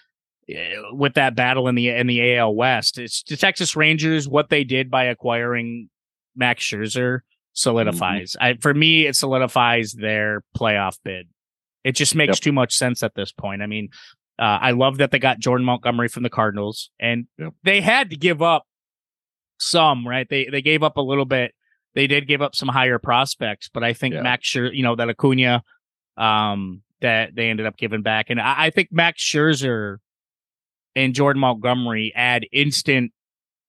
[0.51, 4.29] eh, with that battle in the in the AL West, it's the Texas Rangers.
[4.29, 5.89] What they did by acquiring
[6.37, 7.21] Max Scherzer
[7.55, 8.33] solidifies.
[8.39, 8.45] Mm-hmm.
[8.45, 11.27] I, for me, it solidifies their playoff bid.
[11.85, 12.41] It just makes Yep.
[12.41, 13.63] too much sense at this point.
[13.63, 13.89] I mean,
[14.39, 17.55] uh, I love that they got Jordan Montgomery from the Cardinals, and Yep.
[17.65, 18.65] they had to give up
[19.59, 20.29] some, right?
[20.29, 21.53] They they gave up a little bit.
[21.95, 24.23] They did give up some higher prospects, but I think Yeah.
[24.23, 25.63] Max Scherzer, you know, that Acuna,
[26.19, 29.97] um, that they ended up giving back, and I, I think Max Scherzer
[30.95, 33.13] and Jordan Montgomery add instant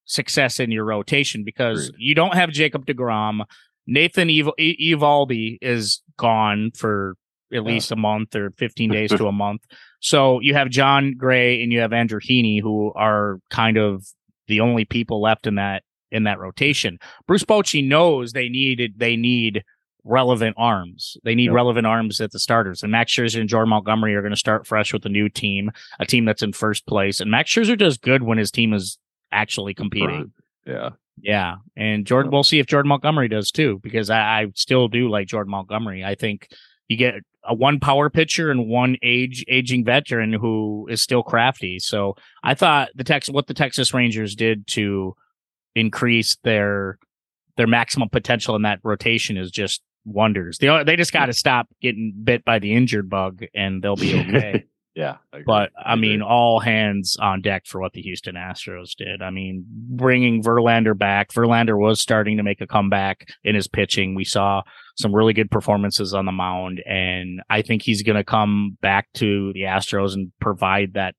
[0.05, 2.01] success in your rotation because Agreed.
[2.01, 3.43] you don't have Jacob Degrom.
[3.85, 7.15] Nathan Ev- Eovaldi is gone for
[7.53, 9.61] at least a month or 15 days to a month.
[9.99, 14.05] So you have Jon Gray and you have Andrew Heaney, who are kind of
[14.47, 16.99] the only people left in that in that rotation.
[17.27, 19.63] Bruce Bochy knows they needed they need
[20.03, 21.17] relevant arms.
[21.25, 21.53] They need Yep.
[21.53, 22.81] relevant arms at the starters.
[22.81, 25.69] And Max Scherzer and Jordan Montgomery are going to start fresh with a new team,
[25.99, 27.19] a team that's in first place.
[27.19, 28.97] And Max Scherzer does good when his team is
[29.33, 30.31] actually competing.
[30.65, 30.91] Yeah.
[31.21, 31.55] Yeah.
[31.75, 35.27] And Jordan, we'll see if Jordan Montgomery does too, because I, I still do like
[35.27, 36.05] Jordan Montgomery.
[36.05, 36.47] I think
[36.87, 41.79] you get a one power pitcher and one age aging veteran who is still crafty.
[41.79, 45.15] So I thought the Tex what the Texas Rangers did to
[45.75, 46.97] increase their
[47.55, 50.57] their maximum potential in that rotation is just wonders.
[50.57, 54.19] They they just got to stop getting bit by the injured bug and they'll be
[54.19, 54.65] okay.
[54.97, 55.17] Yeah.
[55.31, 55.43] I.
[55.45, 56.09] But I agree.
[56.09, 59.21] mean, all hands on deck for what the Houston Astros did.
[59.21, 61.31] I mean, bringing Verlander back.
[61.31, 64.15] Verlander was starting to make a comeback in his pitching.
[64.15, 64.63] We saw
[64.97, 69.07] some really good performances on the mound, and I think he's going to come back
[69.15, 71.13] to the Astros and provide that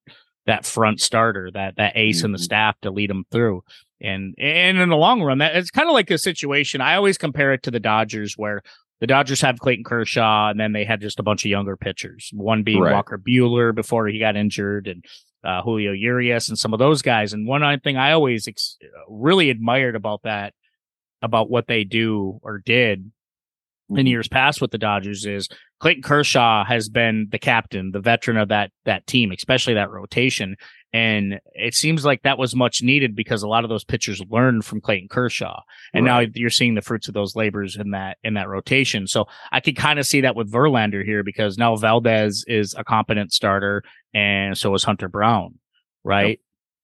[0.46, 2.42] that front starter, that that ace in the Mhm.
[2.42, 3.62] staff to lead them through.
[4.00, 6.80] And and in the long run, that it's kind of like a situation.
[6.80, 8.62] I always compare it to the Dodgers, where
[9.00, 12.30] the Dodgers have Clayton Kershaw, and then they had just a bunch of younger pitchers.
[12.34, 12.92] One being Right.
[12.94, 15.04] Walker Buehler before he got injured, and
[15.44, 17.32] uh, Julio Urias, and some of those guys.
[17.32, 18.76] And one thing I always ex-
[19.08, 20.52] really admired about that,
[21.22, 23.10] about what they do or did
[23.90, 24.08] in Mhm.
[24.10, 25.48] years past with the Dodgers is
[25.80, 30.56] Clayton Kershaw has been the captain, the veteran of that that team, especially that rotation.
[30.92, 34.64] And it seems like that was much needed because a lot of those pitchers learned
[34.64, 35.60] from Clayton Kershaw.
[35.92, 36.26] And Right.
[36.26, 39.06] now you're seeing the fruits of those labors in that in that rotation.
[39.06, 42.84] So I could kind of see that with Verlander here because now Valdez is a
[42.84, 43.82] competent starter
[44.14, 45.58] and so is Hunter Brown,
[46.04, 46.40] right?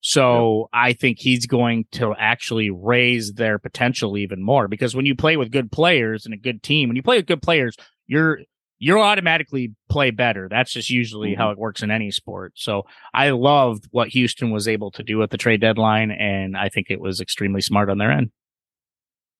[0.06, 5.14] So I think he's going to actually raise their potential even more because when you
[5.14, 7.74] play with good players and a good team, when you play with good players,
[8.06, 8.40] you're
[8.78, 10.46] you'll automatically play better.
[10.50, 11.40] That's just usually Mm-hmm.
[11.40, 12.52] how it works in any sport.
[12.54, 12.82] So
[13.14, 16.88] I loved what Houston was able to do at the trade deadline, and I think
[16.90, 18.30] it was extremely smart on their end.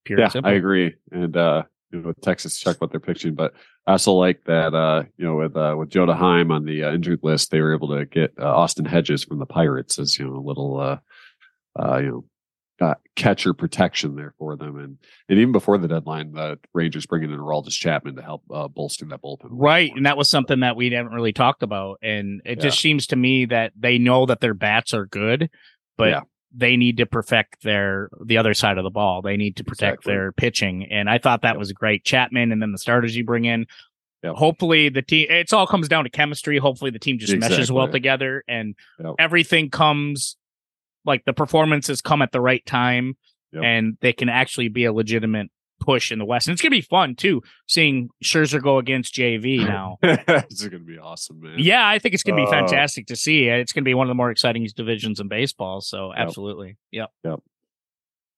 [0.07, 0.31] Pure yeah.
[0.43, 0.95] I agree.
[1.13, 3.55] And uh, you know, with Texas check what they're pitching, but
[3.87, 6.93] I also like that uh, you know, with uh, with Jonah Heim on the uh,
[6.93, 10.27] injured list, they were able to get uh, Austin Hedges from the Pirates as you
[10.27, 10.99] know a little uh,
[11.81, 12.25] uh, you know.
[12.81, 17.31] Uh, catcher protection there for them, and and even before the deadline, the Rangers bringing
[17.31, 19.47] in Aroldis Chapman to help uh, bolster that bullpen.
[19.51, 19.93] Right.
[19.95, 22.01] And that was something that we haven't really talked about.
[22.03, 25.51] And it just seems to me that they know that their bats are good,
[25.97, 26.21] but Yeah.
[26.57, 29.23] They need to perfect their the other side of the ball.
[29.23, 30.13] They need to protect Exactly.
[30.13, 30.87] their pitching.
[30.91, 31.59] And I thought that Yep.
[31.59, 32.05] was great.
[32.05, 33.67] Chapman and then the starters you bring in.
[34.23, 34.35] Yep.
[34.37, 36.59] Hopefully the team it's all comes down to chemistry.
[36.59, 39.15] Hopefully the team just meshes well together and Yep.
[39.19, 40.37] everything comes
[41.05, 43.17] like the performances come at the right time
[43.65, 46.47] and they can actually be a legitimate push in the West.
[46.49, 49.99] And it's gonna be fun too, seeing Scherzer go against JV now.
[50.03, 51.55] this is going to be awesome, man.
[51.59, 53.49] Yeah, I think it's going to be Uh, fantastic to see.
[53.49, 55.81] It's going to be one of the more exciting divisions in baseball.
[55.81, 56.77] So, absolutely.
[56.93, 57.11] Yep.
[57.25, 57.41] Yep.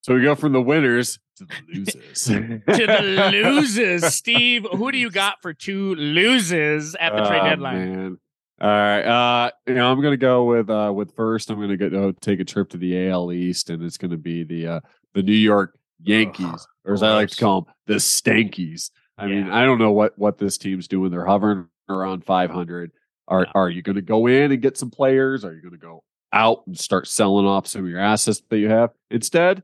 [0.01, 2.23] So we go from the winners to the losers.
[2.25, 7.49] to the losers, Steve, who do you got for two losers at the trade Oh,
[7.49, 7.95] deadline?
[7.95, 8.17] Man.
[8.59, 9.01] All right.
[9.01, 11.49] Uh, you know, I'm gonna go with uh with first.
[11.51, 14.67] I'm gonna go take a trip to the AL East, and it's gonna be the
[14.67, 14.79] uh
[15.13, 18.89] the New York Yankees, or as I like to call them, the Stankies.
[19.17, 21.11] I mean, I don't know what what this team's doing.
[21.11, 22.91] They're hovering around 500.
[23.27, 23.51] Are Yeah.
[23.55, 25.43] are you gonna go in and get some players?
[25.45, 28.69] Are you gonna go out and start selling off some of your assets that you
[28.69, 28.91] have?
[29.11, 29.63] Instead,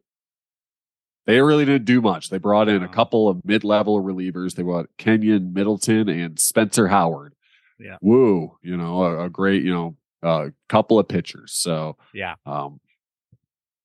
[1.26, 2.30] they really didn't do much.
[2.30, 4.56] They brought in a couple of mid-level relievers.
[4.56, 7.34] They brought Keynan Middleton and Spencer Howard.
[7.80, 7.98] Yeah.
[8.02, 11.54] Woo, you know, a, a great, you know, a couple of pitchers.
[11.54, 12.36] So Yeah.
[12.46, 12.80] um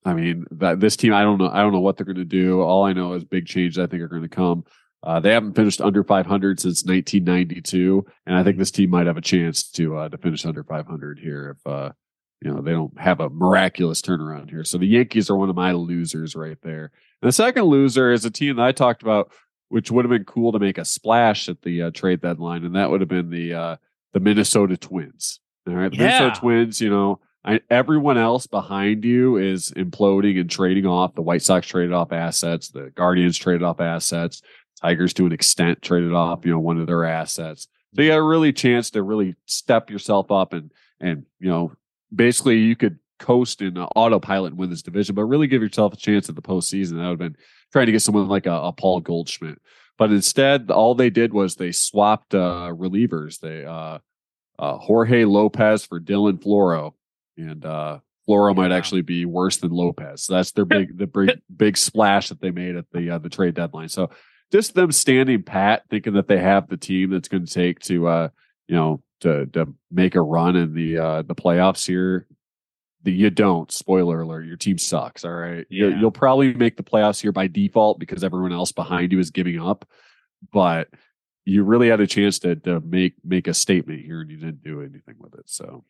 [0.04, 2.60] I mean that this team, I don't know, I don't know what they're gonna do.
[2.62, 4.64] All I know is big changes I think are gonna come.
[5.02, 9.16] Uh, they haven't finished under 500 since 1992, and I think this team might have
[9.16, 11.90] a chance to uh, to finish under 500 here if uh,
[12.42, 14.64] you know they don't have a miraculous turnaround here.
[14.64, 16.90] So the Yankees are one of my losers right there.
[17.22, 19.32] And the second loser is a team that I talked about,
[19.68, 22.74] which would have been cool to make a splash at the uh, trade deadline, and
[22.74, 23.76] that would have been the uh,
[24.14, 25.38] the Minnesota Twins.
[25.68, 26.18] All right, the Yeah.
[26.20, 26.80] Minnesota Twins.
[26.80, 27.20] You know,
[27.70, 31.14] Everyone else behind you is imploding and trading off.
[31.14, 32.68] The White Sox traded off assets.
[32.68, 34.42] The Guardians traded off assets.
[34.80, 37.68] Tigers, to an extent, traded off you know one of their assets.
[37.94, 41.72] So you got a really chance to really step yourself up and and you know
[42.14, 45.96] basically you could coast in autopilot and win this division, but really give yourself a
[45.96, 46.92] chance at the postseason.
[46.92, 47.36] That would have been
[47.72, 49.58] trying to get someone like a, a Paul Goldschmidt.
[49.96, 53.40] But instead, all they did was they swapped uh, relievers.
[53.40, 53.98] They uh,
[54.58, 56.94] uh, Jorge Lopez for Dylan Floro,
[57.38, 57.98] and uh,
[58.28, 58.76] Floro might Yeah.
[58.76, 60.24] actually be worse than Lopez.
[60.24, 63.28] So that's their big the big big splash that they made at the uh, the
[63.30, 63.88] trade deadline.
[63.88, 64.10] So
[64.52, 68.06] just them standing pat, thinking that they have the team that's going to take to
[68.08, 68.28] uh,
[68.66, 72.26] you know to to make a run in the uh, the playoffs here.
[73.04, 73.70] The, you don't.
[73.70, 75.24] Spoiler alert: your team sucks.
[75.24, 75.98] All right, Yeah.
[76.00, 79.60] you'll probably make the playoffs here by default because everyone else behind you is giving
[79.60, 79.84] up.
[80.52, 80.88] but
[81.44, 84.62] you really had a chance to, to make make a statement here, and you didn't
[84.62, 85.44] do anything with it.
[85.46, 85.84] So,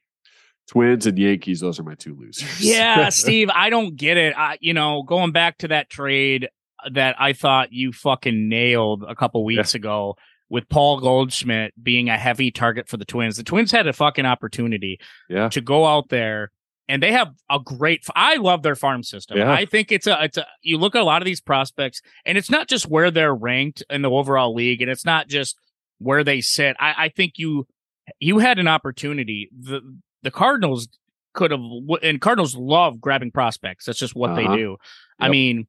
[0.69, 2.61] Twins and Yankees, those are my two losers.
[2.61, 4.35] Yeah, Steve, I don't get it.
[4.37, 6.49] I, you know, going back to that trade
[6.93, 9.79] that I thought you fucking nailed a couple weeks yeah.
[9.79, 10.17] ago
[10.51, 13.37] with Paul Goldschmidt being a heavy target for the Twins.
[13.37, 15.49] The Twins had a fucking opportunity yeah.
[15.49, 16.51] to go out there
[16.89, 19.39] and they have a great I love their farm system.
[19.39, 19.53] Yeah.
[19.53, 22.39] I think it's a it's a you look at a lot of these prospects and
[22.39, 25.59] it's not just where they're ranked in the overall league and it's not just
[25.99, 26.77] where they sit.
[26.81, 27.67] I, I think you
[28.21, 29.51] you had an opportunity.
[29.59, 29.83] The
[30.23, 30.89] the Cardinals
[31.35, 31.61] could have
[32.03, 33.85] and Cardinals love grabbing prospects.
[33.85, 34.51] That's just what uh-huh.
[34.51, 34.71] they do.
[34.71, 34.79] Yep.
[35.21, 35.67] I mean,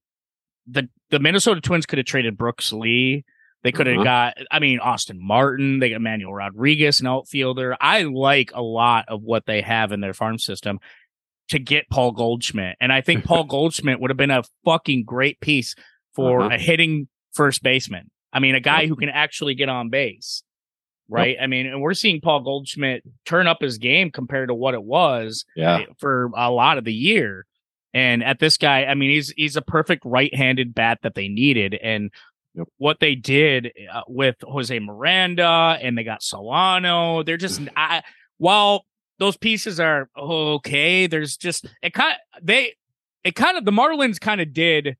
[0.67, 3.25] the the Minnesota Twins could have traded Brooks Lee.
[3.63, 4.03] They could have uh-huh.
[4.03, 5.79] got, I mean, Austin Martin.
[5.79, 7.75] They got Manuel Rodriguez, an outfielder.
[7.81, 10.79] I like a lot of what they have in their farm system
[11.49, 12.77] to get Paul Goldschmidt.
[12.79, 15.75] And I think Paul Goldschmidt would have been a fucking great piece
[16.15, 16.55] for uh-huh.
[16.55, 18.09] a hitting first baseman.
[18.31, 20.43] I mean, a guy who can actually get on base.
[21.10, 21.36] Right.
[21.36, 21.43] Yep.
[21.43, 24.84] I mean, and we're seeing Paul Goldschmidt turn up his game compared to what it
[24.84, 25.86] was yeah.
[25.98, 27.45] for a lot of the year.
[27.93, 31.74] And at this guy, I mean, he's he's a perfect right-handed bat that they needed.
[31.74, 32.12] And
[32.56, 32.67] Yep.
[32.78, 38.04] What they did uh, with Jose Miranda and they got Solano, they're just I,
[38.38, 38.86] while
[39.19, 42.74] those pieces are okay, there's just it kind of, they
[43.24, 44.98] it kind of the Marlins kind of did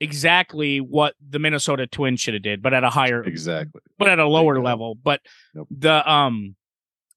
[0.00, 4.18] exactly what the Minnesota Twins should have did, but at a higher exactly, but at
[4.18, 4.94] a lower level.
[4.94, 5.20] But
[5.54, 5.66] yep.
[5.70, 6.56] the um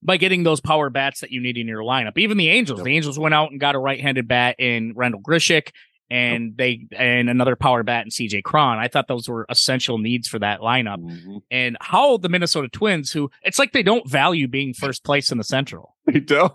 [0.02, 2.18] by getting those power bats that you need in your lineup.
[2.18, 2.86] Even the Angels, yep.
[2.86, 5.72] the Angels went out and got a right-handed bat in Randal Grichuk
[6.10, 8.78] and they and another power bat in CJ Cron.
[8.78, 11.00] I thought those were essential needs for that lineup.
[11.00, 11.38] Mm-hmm.
[11.52, 15.38] And how the Minnesota Twins, who it's like they don't value being first place in
[15.38, 15.96] the Central.
[16.08, 16.54] They don't.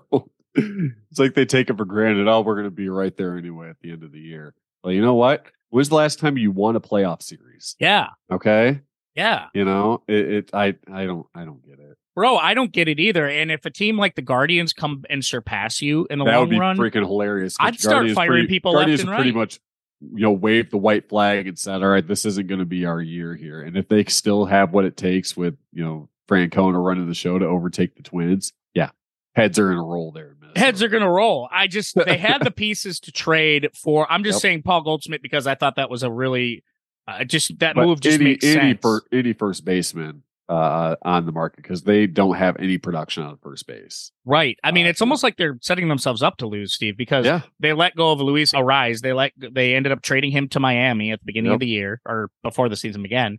[0.54, 2.26] It's like they take it for granted.
[2.26, 4.54] Oh, we're going to be right there anyway at the end of the year.
[4.82, 5.44] Well, you know what?
[5.72, 7.76] When was the last time you won a playoff series?
[7.80, 8.08] Yeah.
[8.30, 8.82] Okay.
[9.14, 9.46] Yeah.
[9.54, 11.96] You know, it, it I I don't I don't get it.
[12.14, 13.26] Bro, I don't get it either.
[13.26, 16.40] And if a team like the Guardians come and surpass you in the that long
[16.40, 17.56] would be run, freaking hilarious.
[17.58, 19.40] I'd start Guardians firing pretty, people Guardians left and pretty right.
[19.40, 19.61] much,
[20.02, 22.85] you know, waved the white flag and said, "All right, this isn't going to be
[22.85, 26.85] our year here." And if they still have what it takes with you know Francona
[26.85, 28.90] running the show to overtake the Twins, yeah,
[29.35, 30.37] heads are in a roll there.
[30.56, 31.48] Heads are going to roll.
[31.50, 34.10] I just they had the pieces to trade for.
[34.10, 34.42] I'm just yep.
[34.42, 36.64] saying Paul Goldschmidt because I thought that was a really
[37.08, 38.80] uh, just that but move just any, makes any sense.
[38.80, 43.38] For, any first baseman uh, on the market because they don't have any production on
[43.38, 44.12] first base.
[44.24, 44.58] Right.
[44.62, 47.40] I mean, Uh, it's almost like they're setting themselves up to lose, Steve, because Yeah.
[47.58, 49.00] they let go of Luis Arraez.
[49.00, 51.56] They let they ended up trading him to Miami at the beginning Yep.
[51.56, 53.38] of the year or before the season began,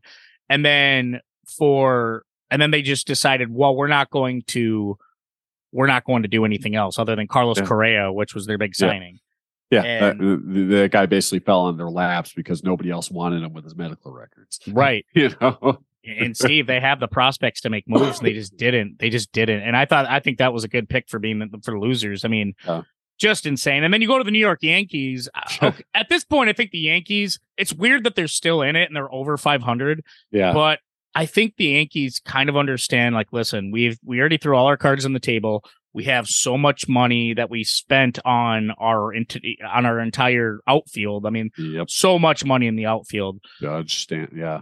[0.50, 1.22] and then
[1.58, 4.98] for and then they just decided, well, we're not going to
[5.74, 7.66] we're not going to do anything else other than Carlos Yeah.
[7.66, 9.20] Correa, which was their big signing.
[9.72, 13.42] Yeah, And- that, the, the guy basically fell on their laps because nobody else wanted
[13.44, 14.60] him with his medical records.
[14.68, 15.06] Right.
[15.14, 19.00] You know, and Steve, they have the prospects to make moves, and they just didn't.
[19.00, 19.62] They just didn't.
[19.64, 22.26] And I thought, I think that was a good pick for being the, for losers.
[22.26, 22.82] I mean, Yeah.
[23.18, 23.86] just insane.
[23.86, 25.30] And then you go to the New York Yankees.
[25.62, 27.40] Uh, okay, at this point, I think the Yankees.
[27.58, 30.80] It's weird that they're still in it and they're over 500, yeah, but
[31.16, 33.16] I think the Yankees kind of understand.
[33.16, 35.64] Like, listen, we've we already threw all our cards on the table.
[35.94, 41.26] We have so much money that we spent on our on our entire outfield.
[41.28, 41.90] I mean, yep.
[41.90, 43.40] so much money in the outfield.
[43.62, 44.62] Judge Stan, yeah,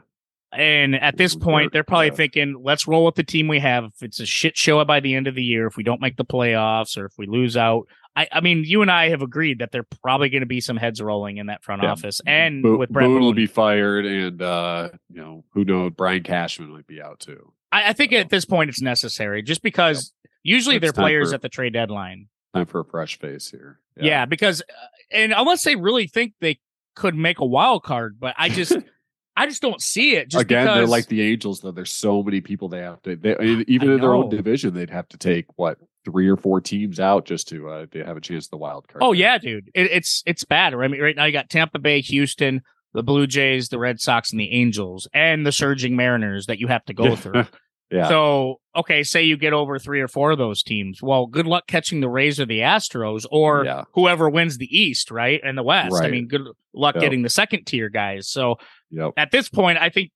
[0.51, 3.85] And at this point, they're probably thinking, let's roll with the team we have.
[3.85, 6.17] If it's a shit show by the end of the year, if we don't make
[6.17, 9.59] the playoffs or if we lose out, I, I mean, you and I have agreed
[9.59, 11.91] that there are probably going to be some heads rolling in that front Yeah.
[11.91, 12.19] office.
[12.25, 16.21] And Bo- with Brett Boone will be fired, and uh, you know who knows, Brian
[16.23, 17.53] Cashman might be out too.
[17.71, 21.35] I, I think at this point it's necessary just because usually It's they're players for-
[21.35, 22.27] at the trade deadline.
[22.53, 23.79] Time for a fresh face here.
[23.95, 24.73] Yeah, because, uh,
[25.11, 26.59] and unless they really think they
[26.97, 28.75] could make a wild card, but I just,
[29.37, 30.27] I just don't see it.
[30.29, 31.71] Just Again, they're like the Angels, though.
[31.71, 33.15] There's so many people they have to.
[33.15, 33.35] They,
[33.67, 36.99] even I in their own division, they'd have to take what three or four teams
[36.99, 39.03] out just to uh, to have a chance at the wild card.
[39.03, 40.73] Oh yeah, dude, it, it's it's bad.
[40.73, 42.61] I mean, right now you got Tampa Bay, Houston,
[42.93, 46.67] the Blue Jays, the Red Sox, and the Angels, and the surging Mariners that you
[46.67, 47.45] have to go through.
[47.91, 48.07] yeah.
[48.09, 51.01] So, okay, say you get over three or four of those teams.
[51.01, 53.83] Well, good luck catching the Rays or the Astros or Yeah.
[53.93, 55.95] whoever wins the East, right, and the West.
[56.01, 56.41] I mean, good
[56.73, 57.01] luck Yep.
[57.03, 58.27] getting the second tier guys.
[58.29, 58.55] So
[58.91, 59.11] Yep.
[59.17, 60.11] at this point, I think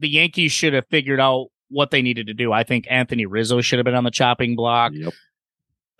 [0.00, 2.52] the Yankees should have figured out what they needed to do.
[2.52, 4.92] I think Anthony Rizzo should have been on the chopping block.
[4.94, 5.12] Yep.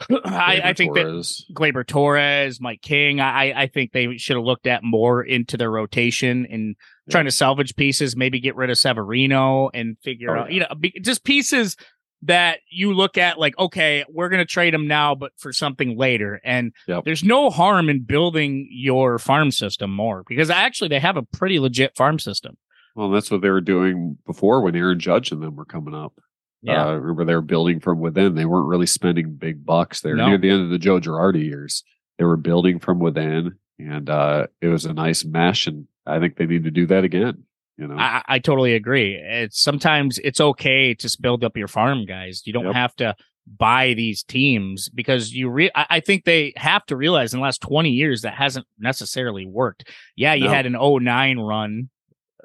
[0.24, 1.46] I, I think that Torres.
[1.52, 3.20] Gleyber Torres, Mike King.
[3.20, 6.74] I, I think they should have looked at more into their rotation and
[7.06, 7.12] Yeah.
[7.12, 8.16] trying to salvage pieces.
[8.16, 11.76] Maybe get rid of Severino and figure Oh, out, you know, be, just pieces
[12.22, 15.96] that you look at like, okay, we're going to trade them now, but for something
[15.98, 16.40] later.
[16.44, 17.04] And Yep.
[17.04, 21.58] there's no harm in building your farm system more because actually they have a pretty
[21.58, 22.56] legit farm system.
[23.00, 26.12] Well, that's what they were doing before when Aaron Judge and them were coming up.
[26.60, 26.88] Yeah.
[26.88, 28.34] Uh, remember they were building from within.
[28.34, 30.14] They weren't really spending big bucks there.
[30.16, 30.28] No.
[30.28, 31.82] Near the end of the Joe Girardi years,
[32.18, 35.66] they were building from within, and uh, it was a nice mesh.
[35.66, 37.44] And I think they need to do that again.
[37.78, 39.14] You know, I, I totally agree.
[39.14, 42.42] It's sometimes it's okay to just build up your farm, guys.
[42.44, 42.74] You don't Yep.
[42.74, 47.32] have to buy these teams because you re- I, I think they have to realize
[47.32, 49.88] in the last 20 years that hasn't necessarily worked.
[50.14, 50.50] Yeah, you No.
[50.52, 51.88] had an 09 run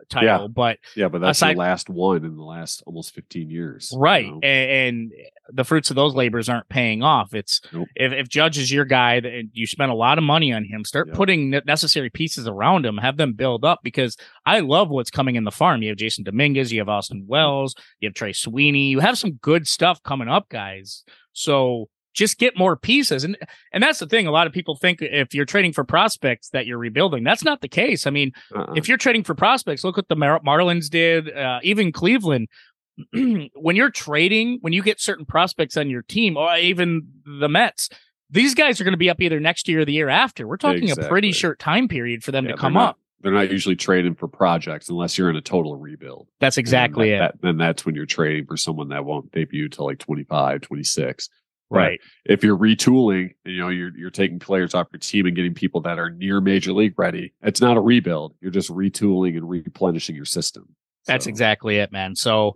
[0.10, 0.48] title, Yeah.
[0.48, 3.92] but yeah, but that's aside- the last one in the last almost fifteen years.
[3.94, 4.40] you right know?
[4.44, 5.12] and, and
[5.50, 7.88] the fruits of those labors aren't paying off it's Nope.
[7.96, 10.64] if, if judge is your guy that and you spent a lot of money on
[10.66, 11.16] him start Yep.
[11.16, 15.44] putting necessary pieces around him have them build up because i love what's coming in
[15.44, 19.00] the farm you have jasson dominguez you have austin wells you have trey sweeney you
[19.02, 21.04] have some good stuff coming up guys
[21.34, 23.38] so just get more pieces and
[23.74, 26.66] and that's the thing a lot of people think if you're trading for prospects that
[26.66, 28.74] you're rebuilding that's not the case i mean Uh-uh.
[28.76, 32.48] if you're trading for prospects, look what the Mar- Marlins did, uh, even Cleveland.
[33.14, 37.90] when you're trading, when you get certain prospects on your team, or even the Mets,
[38.30, 40.48] these guys are going to be up either next year or the year after.
[40.48, 43.00] We're talking a pretty short time period for them Yeah, to come not- up.
[43.22, 46.28] They're not usually trading for projects unless you're in a total rebuild.
[46.40, 47.20] That's exactly and it.
[47.20, 50.62] that, that- then that's when you're trading for someone that won't debut till like 25,
[50.62, 51.30] 26.
[51.70, 52.02] But right.
[52.26, 55.82] If you're retooling, you know, you're you're taking players off your team and getting people
[55.82, 57.34] that are near major league ready.
[57.42, 58.36] It's not a rebuild.
[58.42, 60.76] You're just retooling and replenishing your system.
[61.08, 62.16] That's So, exactly it, man.
[62.16, 62.56] So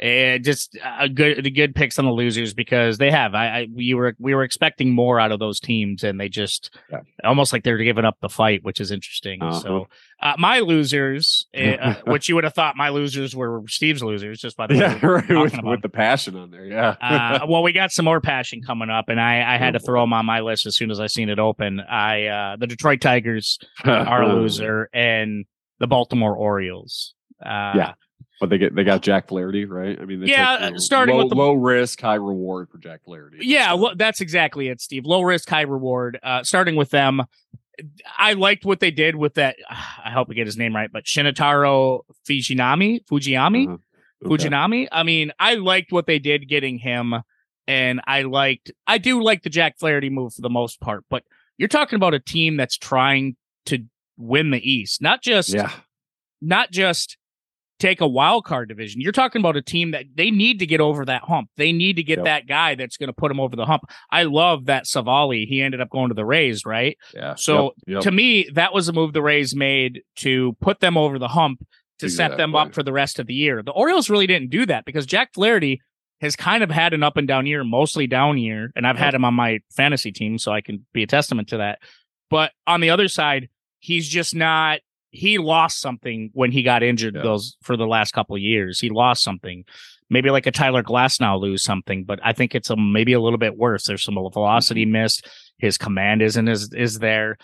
[0.00, 3.34] know, uh, just a good the good picks on the losers because they have.
[3.34, 6.76] I, I we were we were expecting more out of those teams and they just
[6.90, 7.00] Yeah.
[7.24, 9.42] almost like they're giving up the fight, which is interesting.
[9.42, 9.60] Uh-huh.
[9.60, 9.88] So
[10.22, 14.40] uh, my losers, uh, uh, which you would have thought my losers were Steve's losers,
[14.40, 16.64] just by the yeah, we're right, with, with the passion on there.
[16.66, 16.96] Yeah.
[17.00, 19.84] uh, well, we got some more passion coming up, and I, I had to Oh,
[19.86, 21.80] throw them on my list as soon as I seen it open.
[21.80, 25.44] I uh, the Detroit Tigers are a loser, and
[25.78, 27.14] the Baltimore Orioles.
[27.44, 27.92] Uh, Yeah.
[28.40, 29.98] But they get they got Jack Flaherty, right?
[30.00, 33.00] I mean, they Yeah, took, starting low, with the- low risk, high reward for Jack
[33.04, 33.38] Flaherty.
[33.40, 35.06] yeah, lo- that's exactly it, Steve.
[35.06, 36.18] Low risk, high reward.
[36.22, 37.22] Uh, starting with them,
[38.18, 39.56] I liked what they did with that.
[39.70, 43.76] I hope I get his name right, but Shinataro Fujinami, Fujiyami, uh-huh.
[44.24, 44.44] Okay.
[44.48, 44.88] Fujinami.
[44.92, 47.14] I mean, I liked what they did getting him,
[47.66, 48.70] and I liked.
[48.86, 51.22] I do like the Jack Flaherty move for the most part, but
[51.58, 53.78] you're talking about a team that's trying to
[54.18, 55.70] win the East, not just Yeah.
[56.40, 57.16] not just
[57.78, 59.00] take a wild card division.
[59.00, 61.50] You're talking about a team that they need to get over that hump.
[61.56, 62.24] They need to get Yep.
[62.24, 63.82] that guy that's going to put them over the hump.
[64.10, 65.46] I love that Civale.
[65.46, 66.96] He ended up going to the Rays, right?
[67.14, 67.34] Yeah.
[67.34, 68.02] So, Yep, yep.
[68.04, 71.60] To me, that was a move the Rays made to put them over the hump
[71.98, 73.62] to set them up for the rest of the year.
[73.62, 75.80] The Orioles really didn't do that because Jack Flaherty
[76.20, 79.14] has kind of had an up and down year, mostly down year, and I've had
[79.14, 81.78] him on my fantasy team, so I can be a testament to that.
[82.30, 83.48] But on the other side,
[83.80, 84.80] he's just not.
[85.10, 87.22] He lost something when he got injured Yeah.
[87.22, 88.80] those for the last couple of years.
[88.80, 89.64] He lost something.
[90.10, 93.38] Maybe like a Tyler Glasnow lose something, but I think it's a maybe a little
[93.38, 93.84] bit worse.
[93.86, 94.92] There's some velocity Mm-hmm.
[94.92, 95.28] missed.
[95.58, 97.38] His command isn't is is there.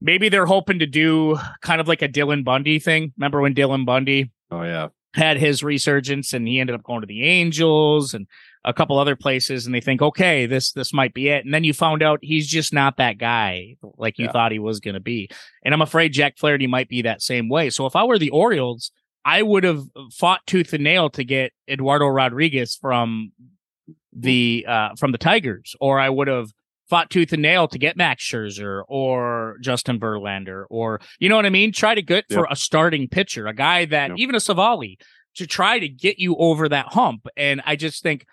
[0.00, 3.12] Maybe they're hoping to do kind of like a Dylan Bundy thing.
[3.16, 4.88] Remember when Dylan Bundy Oh yeah.
[5.16, 8.26] Had his resurgence and he ended up going to the Angels and
[8.64, 11.44] a couple other places and they think, okay, this this might be it.
[11.44, 14.32] And then you found out he's just not that guy like you Yeah.
[14.32, 15.28] thought he was gonna be.
[15.64, 17.70] And I'm afraid Jack Flaherty might be that same way.
[17.70, 18.90] So if I were the Orioles,
[19.24, 23.32] I would have fought tooth and nail to get Eduardo Rodriguez from
[24.12, 26.50] the uh from the Tigers, or I would have
[26.88, 31.46] fought tooth and nail to get Max Scherzer or Justin Verlander, or you know what
[31.46, 31.72] I mean?
[31.72, 34.18] Try to get for a starting pitcher, a guy that Yep.
[34.18, 34.96] even a Civale
[35.36, 37.26] to try to get you over that hump.
[37.36, 38.24] And I just think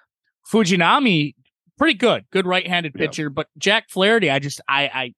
[0.52, 1.36] Fujinami,
[1.78, 3.00] pretty good, good right-handed Yep.
[3.10, 5.14] pitcher, but Jack Flaherty, I just I I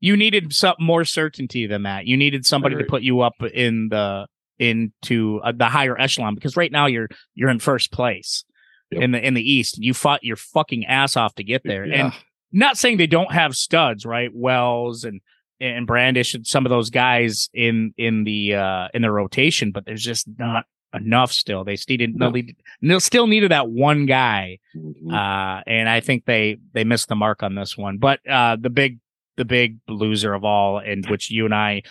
[0.00, 2.06] you needed some more certainty than that.
[2.06, 4.26] You needed somebody to put you up in the
[4.58, 8.44] into uh, the higher echelon because right now you're you're in first place
[8.92, 9.02] Yep.
[9.02, 9.78] in the in the East.
[9.78, 12.04] You fought your fucking ass off to get there, Yeah.
[12.06, 12.12] and
[12.56, 14.30] not saying they don't have studs, right?
[14.34, 15.20] Wells and
[15.60, 19.84] and Bradish and some of those guys in in the uh in the rotation, but
[19.86, 21.64] there's just not enough still.
[21.64, 22.30] They still didn't No.
[22.30, 24.58] they still needed that one guy.
[24.76, 25.12] Mhm.
[25.12, 27.98] Uh and I think they they missed the mark on this one.
[27.98, 28.98] But uh the big
[29.36, 31.82] the big loser of all, and which you and I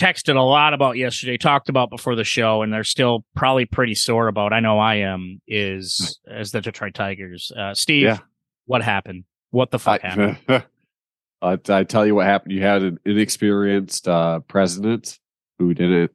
[0.00, 3.94] texted a lot about yesterday, talked about before the show, and they're still probably pretty
[3.94, 4.52] sore about.
[4.52, 5.40] I know I am.
[5.48, 7.50] Is as the Detroit Tigers.
[7.56, 8.18] Uh, Steve, Yeah.
[8.66, 9.24] what happened?
[9.50, 10.38] What the fuck happened?
[10.48, 10.64] I,
[11.42, 12.52] I, I tell you what happened.
[12.52, 15.18] You had an inexperienced uh, president
[15.58, 16.10] who didn't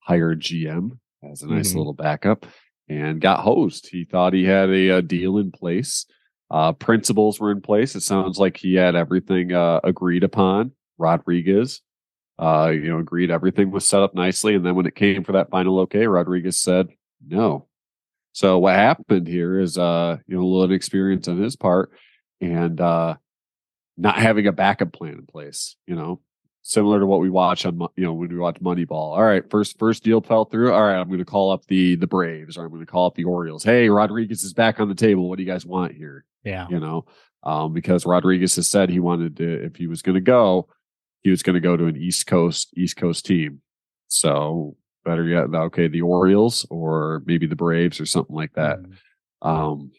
[0.00, 0.98] hire GM
[1.30, 1.76] as a nice Mhm.
[1.76, 2.46] little backup
[2.88, 3.88] and got hosed.
[3.90, 6.06] He thought he had a, uh deal in place.
[6.50, 7.96] Uh, principles were in place.
[7.96, 10.72] It sounds like he had everything uh, agreed upon.
[10.98, 11.82] Rodriguez
[12.38, 14.54] uh, you know, agreed everything was set up nicely.
[14.54, 16.88] And then when it came for that final okay, Rodriguez said
[17.26, 17.66] no.
[18.32, 21.90] So what happened here is, uh, you know, a little inexperience on his part
[22.40, 23.16] and uh,
[23.96, 25.76] not having a backup plan in place.
[25.86, 26.20] You know,
[26.62, 28.90] similar to what we watch on, you know, when we watch Moneyball.
[28.90, 30.72] All right, first first deal fell through.
[30.72, 33.06] All right, I'm going to call up the the Braves or I'm going to call
[33.06, 33.64] up the Orioles.
[33.64, 35.28] Hey, Rodriguez is back on the table.
[35.28, 36.24] What do you guys want here?
[36.44, 37.06] Yeah, You know,
[37.42, 40.68] um, because Rodriguez has said he wanted to, if he was going to go,
[41.22, 43.62] he was going to go to an East Coast East Coast team.
[44.08, 48.78] So better yet, okay, the Orioles or maybe the Braves or something like that.
[48.80, 48.92] Mm.
[49.42, 49.92] Um,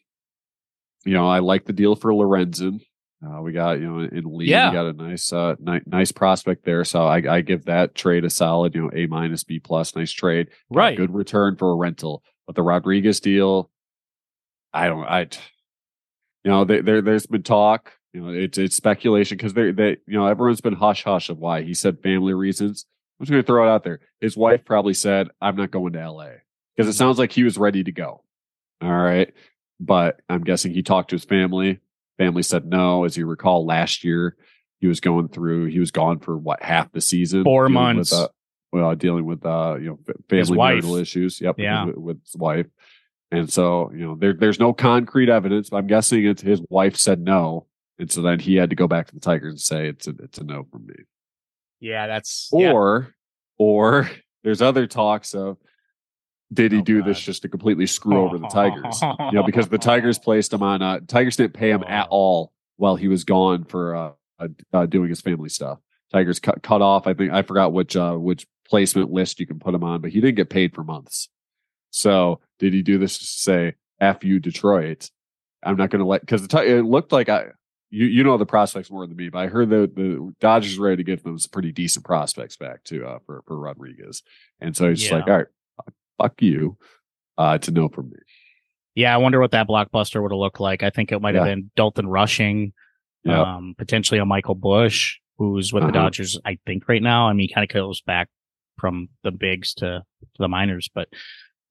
[1.07, 2.81] you know, I like the deal for Lorenzen.
[3.25, 4.69] Uh, we got you know in Lee, Yeah.
[4.69, 6.83] we got a nice uh ni- nice prospect there.
[6.83, 10.11] So I, I give that trade a solid, you know, A minus B plus, nice
[10.11, 10.49] trade.
[10.71, 10.97] Got right.
[10.97, 12.21] good return for a rental.
[12.45, 13.71] But the Rodriguez deal,
[14.73, 15.21] I don't I
[16.43, 19.97] you know, there, there there's been talk, you know, it's it's speculation because they they
[20.05, 22.85] you know, everyone's been hush hush of why he said family reasons.
[23.19, 23.99] I'm just gonna throw it out there.
[24.21, 26.29] His wife probably said, I'm not going to LA.
[26.75, 28.21] Because it sounds like he was ready to go.
[28.83, 29.33] All right.
[29.79, 31.79] But I'm guessing he talked to his family.
[32.17, 33.03] Family said no.
[33.03, 34.35] As you recall, last year
[34.79, 37.43] he was going through, he was gone for what, half the season?
[37.43, 38.11] Four months.
[38.11, 38.27] With, uh,
[38.71, 39.99] well, dealing with, uh, you know,
[40.29, 41.39] family marital issues.
[41.41, 41.57] Yep.
[41.57, 41.85] with- Yeah.
[41.85, 42.67] With, with his wife.
[43.31, 46.95] And so, you know, there, there's no concrete evidence, but I'm guessing it's his wife
[46.95, 47.65] said no.
[47.99, 50.13] And so then he had to go back to the Tigers and say it's a,
[50.23, 50.93] it's a no from me
[51.81, 52.71] Yeah, that's yeah.
[52.71, 53.13] or
[53.57, 54.09] or
[54.43, 55.57] there's other talks of
[56.53, 59.01] did he Oh, do this just to completely screw over the Tigers?
[59.01, 60.81] You know, because the Tigers placed him on.
[60.81, 62.15] Uh, Tigers didn't pay him at Oh.
[62.15, 65.79] all while he was gone for uh, uh, uh, doing his family stuff.
[66.13, 67.05] Tigers cut cut off.
[67.07, 70.11] I think I forgot which uh, which placement list you can put him on, but
[70.11, 71.27] he didn't get paid for months.
[71.91, 75.09] So did he do this to say "f you, Detroit"?
[75.63, 77.47] I'm not going to let because it looked like I.
[77.89, 80.87] You, you know the prospects more than me, but I heard the the Dodgers were
[80.87, 84.23] ready to give them some pretty decent prospects back to uh, for for Rodriguez,
[84.59, 85.17] and so he's just Yeah.
[85.19, 85.47] like, all right,
[86.17, 86.77] fuck you,
[87.37, 88.17] uh, to know from me.
[88.95, 90.81] Yeah, I wonder what that blockbuster would have looked like.
[90.83, 91.53] I think it might have Yeah.
[91.55, 92.73] been Dalton Rushing,
[93.23, 96.03] Yeah, um, potentially a Michael Busch, who's with the Uh-huh.
[96.05, 97.27] Dodgers, I think, right now.
[97.27, 98.29] I mean, he kind of goes back
[98.79, 99.85] from the bigs to,
[100.21, 101.09] to the minors, but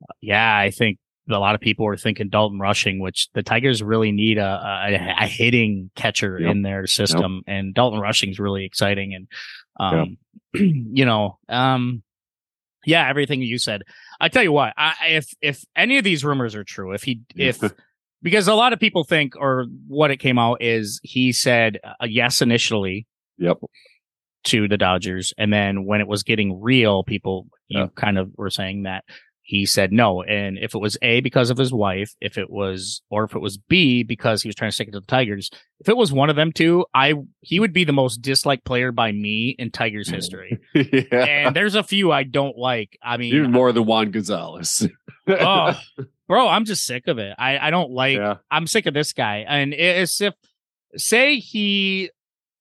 [0.02, 3.82] uh, yeah, I think a lot of people were thinking Dalton Rushing, which the Tigers
[3.82, 4.44] really need a,
[4.88, 6.50] a, a hitting catcher Yep.
[6.50, 9.14] in their system, and Dalton Rushing is really exciting.
[9.14, 9.26] And
[9.80, 10.18] um,
[10.54, 12.02] you know, um,
[12.84, 13.82] yeah, everything you said.
[14.20, 17.20] I tell you what, I, if if any of these rumors are true, if he
[17.36, 17.60] if
[18.22, 22.08] because a lot of people think or what it came out is he said a
[22.08, 23.06] yes initially
[23.38, 23.58] yep,
[24.44, 27.86] to the Dodgers, and then when it was getting real, people you Yeah.
[27.96, 29.04] kind of were saying that
[29.48, 30.22] he said no.
[30.24, 33.38] And if it was A because of his wife, if it was or if it
[33.40, 36.12] was B because he was trying to stick it to the Tigers, if it was
[36.12, 39.70] one of them two, I he would be the most disliked player by me in
[39.70, 40.58] Tigers history.
[40.74, 42.98] yeah, and there's a few I don't like.
[43.02, 44.88] I mean, even uh, more than Juan Gonzalez.
[45.28, 45.80] oh,
[46.28, 47.34] bro, I'm just sick of it.
[47.38, 48.16] I I don't like.
[48.18, 49.44] yeah, I'm sick of this guy.
[49.46, 50.34] And it's if
[50.96, 52.10] say he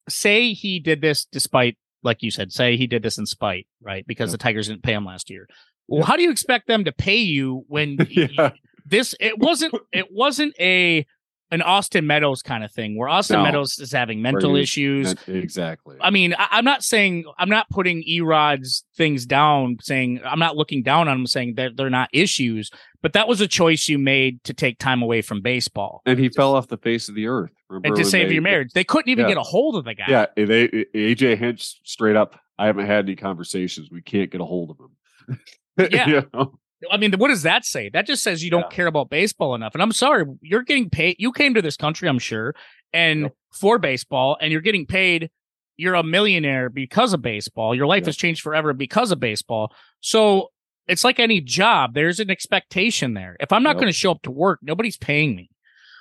[0.07, 4.05] say he did this despite like you said, say he did this in spite, right?
[4.05, 4.33] Because Yeah.
[4.33, 5.47] the Tigers didn't pay him last year.
[5.87, 8.51] Well, how do you expect them to pay you when yeah,
[8.85, 11.05] this it wasn't it wasn't a
[11.51, 13.43] an Austin Meadows kind of thing where Austin No.
[13.43, 15.13] Meadows is having mental issues.
[15.27, 15.95] exactly.
[16.01, 20.57] I mean, I, I'm not saying I'm not putting Erod's things down, saying I'm not
[20.57, 22.71] looking down on them, saying that they're not issues,
[23.03, 26.29] but that was a choice you made to take time away from baseball and he
[26.29, 27.51] fell off the face of the earth.
[27.69, 28.71] And to save they- your marriage.
[28.73, 29.29] They couldn't even Yeah.
[29.29, 30.05] get a hold of the guy.
[30.07, 32.39] Yeah, eh, they eh, AJ Hinch straight up.
[32.57, 33.89] I haven't had any conversations.
[33.91, 34.89] We can't get a hold of him.
[35.91, 36.07] Yeah.
[36.07, 36.57] You know?
[36.91, 37.89] I mean, what does that say?
[37.89, 38.75] That just says you don't Yeah.
[38.75, 39.73] care about baseball enough.
[39.73, 41.15] And I'm sorry, you're getting paid.
[41.19, 42.53] You came to this country, I'm sure,
[42.93, 43.33] and Yep.
[43.53, 45.29] for baseball, and you're getting paid.
[45.77, 47.75] You're a millionaire because of baseball.
[47.75, 48.05] Your life Yep.
[48.07, 49.73] has changed forever because of baseball.
[49.99, 50.51] So
[50.87, 51.93] it's like any job.
[51.93, 53.35] There's an expectation there.
[53.39, 53.81] If I'm not Yep.
[53.81, 55.49] going to show up to work, nobody's paying me.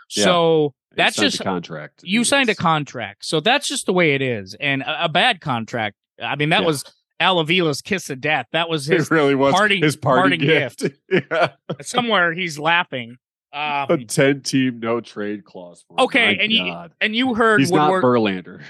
[0.09, 2.01] So that's just a contract.
[2.05, 3.25] you signed a contract.
[3.25, 4.55] So that's just the way it is.
[4.61, 5.97] And a, a bad contract.
[6.23, 6.85] I mean, that was
[7.21, 8.47] Al Avila's kiss of death.
[8.53, 10.85] That was his It really was parting- his party parting gift.
[11.11, 11.49] yeah,
[11.83, 13.17] somewhere he's laughing.
[13.53, 15.85] a Um, ten team no trade clause.
[15.89, 16.01] For.
[16.03, 18.63] Okay, My and you- and you heard he's not Woodward, Verlander.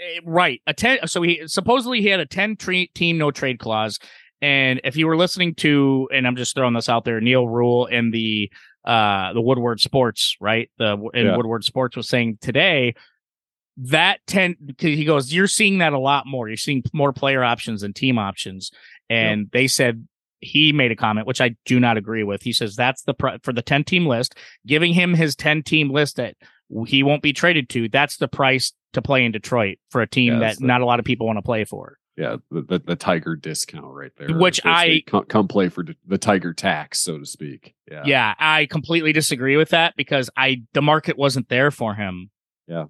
[0.00, 0.60] eh, right?
[0.66, 1.06] A ten.
[1.06, 3.98] So he supposedly he had a ten tre- team no trade clause.
[4.40, 7.86] And if you were listening to, and I'm just throwing this out there, Neil Rule
[7.86, 8.50] in the
[8.84, 10.68] uh the Woodward Sports, right?
[10.78, 11.36] The in Yeah.
[11.36, 12.94] Woodward Sports was saying today
[13.76, 17.42] that 10 because he goes you're seeing that a lot more you're seeing more player
[17.42, 18.70] options than team options
[19.08, 20.06] and they said
[20.40, 23.52] he made a comment which i do not agree with he says that's the for
[23.52, 24.34] the 10 team list
[24.66, 26.34] giving him his 10 team list that
[26.86, 30.34] he won't be traded to that's the price to play in detroit for a team
[30.34, 32.78] Yeah, that the- not a lot of people want to play for yeah, the, the,
[32.78, 34.36] the Tiger discount right there.
[34.36, 37.74] Which I- come, come play for the, the Tiger tax, so to speak.
[37.90, 42.30] Yeah, Yeah, I completely disagree with that because I the market wasn't there for him.
[42.68, 42.84] Yeah.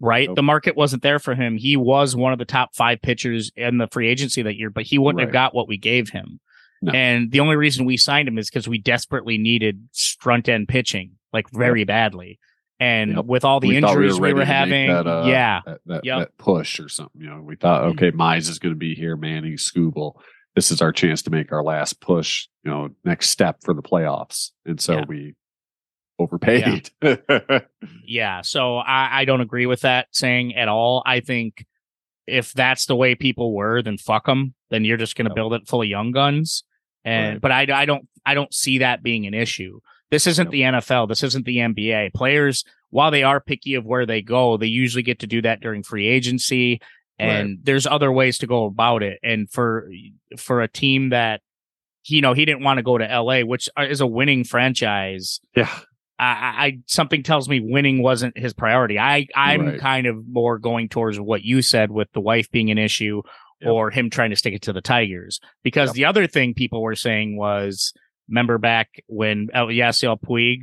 [0.00, 0.28] Right?
[0.28, 0.36] Nope.
[0.36, 1.56] The market wasn't there for him.
[1.56, 4.84] He was one of the top 5 pitchers in the free agency that year, but
[4.84, 6.38] he wouldn't have got what we gave him.
[6.80, 6.92] No.
[6.92, 9.88] And the only reason we signed him is because we desperately needed
[10.20, 12.38] front end pitching, like very badly.
[12.78, 13.24] And Yep.
[13.24, 15.06] with all the We thought we were injuries we were, ready to make having, that,
[15.08, 16.18] uh, yeah, that, that, Yep.
[16.20, 17.20] that push or something.
[17.20, 17.90] You know, we thought, Mhm.
[17.94, 20.14] okay, Mize is going to be here, Manning, Skubal.
[20.54, 23.82] This is our chance to make our last push, you know, next step for the
[23.82, 24.52] playoffs.
[24.64, 25.04] And so Yeah.
[25.08, 25.34] we
[26.18, 26.90] overpaid.
[28.04, 31.02] Yeah, so I, I don't agree with that saying at all.
[31.04, 31.66] I think
[32.26, 34.54] if that's the way people were, then fuck them.
[34.70, 36.64] Then you're just going to build it full of young guns.
[37.04, 37.40] And Right.
[37.40, 39.80] but I, I don't I don't see that being an issue.
[40.10, 41.08] This isn't the NFL.
[41.08, 42.14] This isn't the NBA.
[42.14, 45.60] Players, while they are picky of where they go, they usually get to do that
[45.60, 46.80] during free agency.
[47.18, 49.18] And there's other ways to go about it.
[49.22, 49.90] And for
[50.38, 51.42] for a team that
[52.06, 55.40] you know he didn't want to go to LA, which uh, is a winning franchise.
[55.54, 55.78] yeah.
[56.20, 56.24] I,
[56.66, 58.98] I something tells me winning wasn't his priority.
[58.98, 59.80] I I'm Right.
[59.80, 63.22] kind of more going towards what you said with the wife being an issue
[63.60, 63.70] Yep.
[63.72, 65.40] or him trying to stick it to the Tigers.
[65.64, 65.94] Because Yep.
[65.94, 67.92] the other thing people were saying was
[68.28, 70.62] remember back when El Yasiel Puig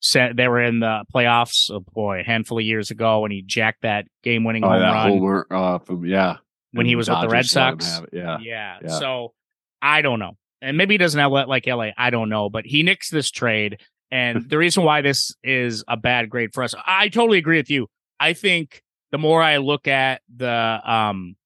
[0.00, 3.42] said they were in the playoffs, oh boy, a handful of years ago when he
[3.42, 6.36] jacked that game winning Oh, home run uh, from, yeah.
[6.72, 7.50] when he was with the Red Dodgers
[7.86, 8.02] Sox.
[8.12, 8.38] Yeah.
[8.42, 8.78] Yeah.
[8.82, 8.88] Yeah.
[8.98, 9.34] So
[9.82, 10.32] I don't know.
[10.62, 11.90] And maybe he doesn't have like LA.
[11.96, 12.50] I don't know.
[12.50, 13.78] But he nicks this trade.
[14.10, 17.70] And the reason why this is a bad grade for us, I totally agree with
[17.70, 17.88] you.
[18.18, 18.82] I think
[19.12, 21.36] the more I look at the um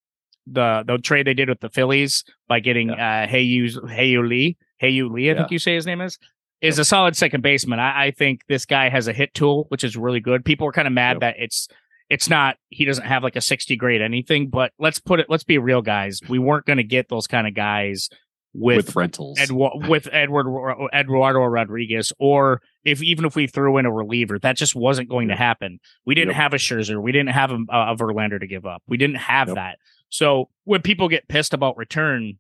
[0.46, 5.10] the the trade they did with the Phillies by getting uh Heyu Heyu Lee, Heyu
[5.10, 6.18] Lee, I think you say his name is,
[6.60, 7.78] is a solid second baseman.
[7.78, 10.44] I, I think this guy has a hit tool, which is really good.
[10.44, 11.20] People are kind of mad Yep.
[11.20, 11.68] that it's
[12.10, 15.44] it's not he doesn't have like a 60 grade anything, but let's put it let's
[15.44, 16.20] be real guys.
[16.28, 18.08] We weren't going to get those kind of guys
[18.54, 19.38] with, With, rentals.
[19.38, 20.46] Edwa- with Edward
[20.94, 25.28] Eduardo Rodriguez, or if even if we threw in a reliever, that just wasn't going
[25.28, 25.80] to happen.
[26.06, 26.36] We didn't Yep.
[26.36, 28.82] have a Scherzer, we didn't have a, a Verlander to give up.
[28.86, 29.56] We didn't have Yep.
[29.56, 29.78] that.
[30.08, 32.38] So when people get pissed about return,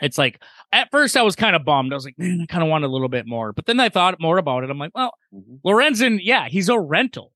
[0.00, 1.92] it's like at first I was kind of bummed.
[1.92, 3.52] I was like, man, I kind of wanted a little bit more.
[3.52, 4.70] But then I thought more about it.
[4.70, 5.60] I'm like, well, Mhm.
[5.64, 7.32] Lorenzen, yeah, he's a rental,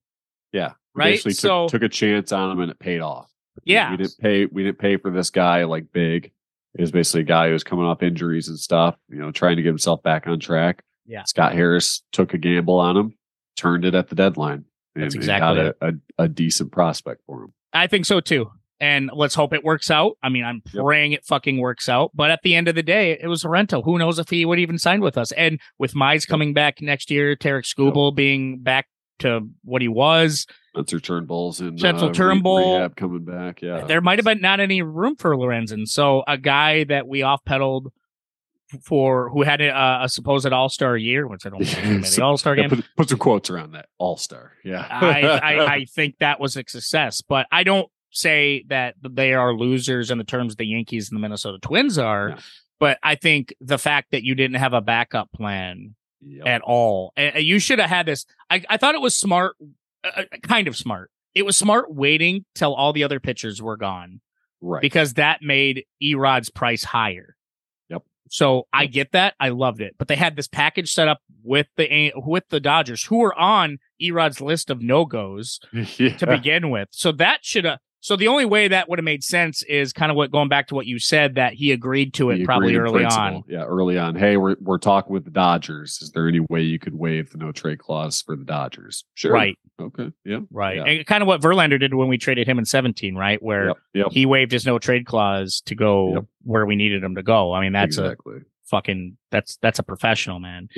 [0.53, 0.73] Yeah.
[0.95, 1.13] Right?
[1.13, 3.31] Basically So took, took a chance on him and it paid off.
[3.65, 6.33] yeah, We didn't pay we didn't pay for this guy like big.
[6.75, 9.57] It was basically a guy who was coming off injuries and stuff, you know, trying
[9.57, 10.83] to get himself back on track.
[11.07, 11.25] Yeah.
[11.25, 13.19] Scott Harris took a gamble on him,
[13.57, 14.65] turned it at the deadline.
[14.95, 17.55] That's and, exactly and got a, a, a decent prospect for him.
[17.73, 18.51] I think so too.
[18.83, 20.17] And let's hope it works out.
[20.23, 20.85] I mean, I'm Yep.
[20.85, 22.13] praying it fucking works out.
[22.15, 23.83] But at the end of the day, it was a rental.
[23.83, 25.33] Who knows if he would even sign with us?
[25.33, 28.87] And with Mize coming back next year, Tarik Skubal being back
[29.19, 32.75] to what he was, Spencer Turnbull's in Spencer uh, Turnbull.
[32.77, 33.61] rehab coming back.
[33.63, 33.85] Yeah.
[33.87, 35.87] there might have been not any room for Lorenzen.
[35.89, 37.93] So a guy that we off pedaled
[38.85, 42.37] for who had a, a supposed all star year, which I don't think the all
[42.37, 42.71] star Yeah, game.
[42.79, 43.87] put, put some quotes around that.
[43.99, 44.53] All star.
[44.65, 44.87] Yeah.
[44.89, 49.55] I, I I think that was a success, but I don't say that they are
[49.55, 52.31] losers in the terms the Yankees and the Minnesota Twins are.
[52.31, 52.37] No.
[52.79, 56.47] But I think the fact that you didn't have a backup plan Yep.
[56.47, 58.27] at all, and you should have had this.
[58.51, 59.57] I, I thought it was smart,
[60.05, 61.11] uh, uh, kind of smart.
[61.35, 64.21] It was smart waiting till all the other pitchers were gone
[64.61, 64.83] right.
[64.83, 67.37] because that made Erod's price higher.
[67.89, 68.03] Yep.
[68.31, 69.35] So I get that.
[69.39, 69.95] I loved it.
[69.99, 73.79] But they had this package set up with the with the Dodgers, who were on
[74.01, 76.17] Erod's list of no goes yeah.
[76.17, 76.89] to begin with.
[76.91, 77.79] So that should have.
[78.03, 80.69] So the only way that would have made sense is kind of what going back
[80.69, 83.43] to what you said that he agreed to it He probably early on.
[83.47, 84.15] Yeah, early on.
[84.17, 85.99] Hey, we're we're talking with the Dodgers.
[86.01, 89.05] Is there any way you could waive the no trade clause for the Dodgers?
[89.15, 89.33] Sure.
[89.33, 90.11] Right, Okay.
[90.25, 90.39] Yeah.
[90.51, 90.85] right, Yeah.
[90.85, 93.77] and kind of what Verlander did when we traded him in seventeen, right, where Yep.
[93.95, 94.07] Yep.
[94.13, 96.25] he waived his no trade clause to go Yep.
[96.45, 97.53] where we needed him to go.
[97.53, 98.17] I mean, that's a
[98.65, 100.69] fucking that's that's a professional man.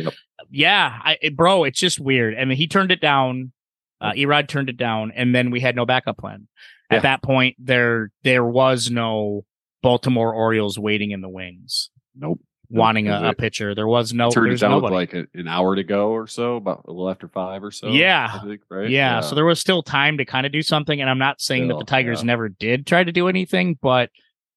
[0.50, 2.34] Yeah, I, it- bro, it's just weird.
[2.36, 3.52] I mean, he turned it down.
[4.00, 6.48] Uh, Erod turned it down, and then we had no backup plan.
[6.92, 9.44] At that point, there there was no
[9.82, 12.40] Baltimore Orioles waiting in the wings, Nope.
[12.68, 13.74] wanting a, a pitcher.
[13.74, 14.30] There was no.
[14.30, 17.28] Turned it down like a, an hour to go or so, about a little after
[17.28, 17.88] five or so.
[17.88, 18.40] Yeah.
[18.40, 18.88] Think, right?
[18.88, 21.00] yeah, so there was still time to kind of do something.
[21.00, 22.26] And I'm not saying that the Tigers yeah.
[22.26, 24.10] never did try to do anything, but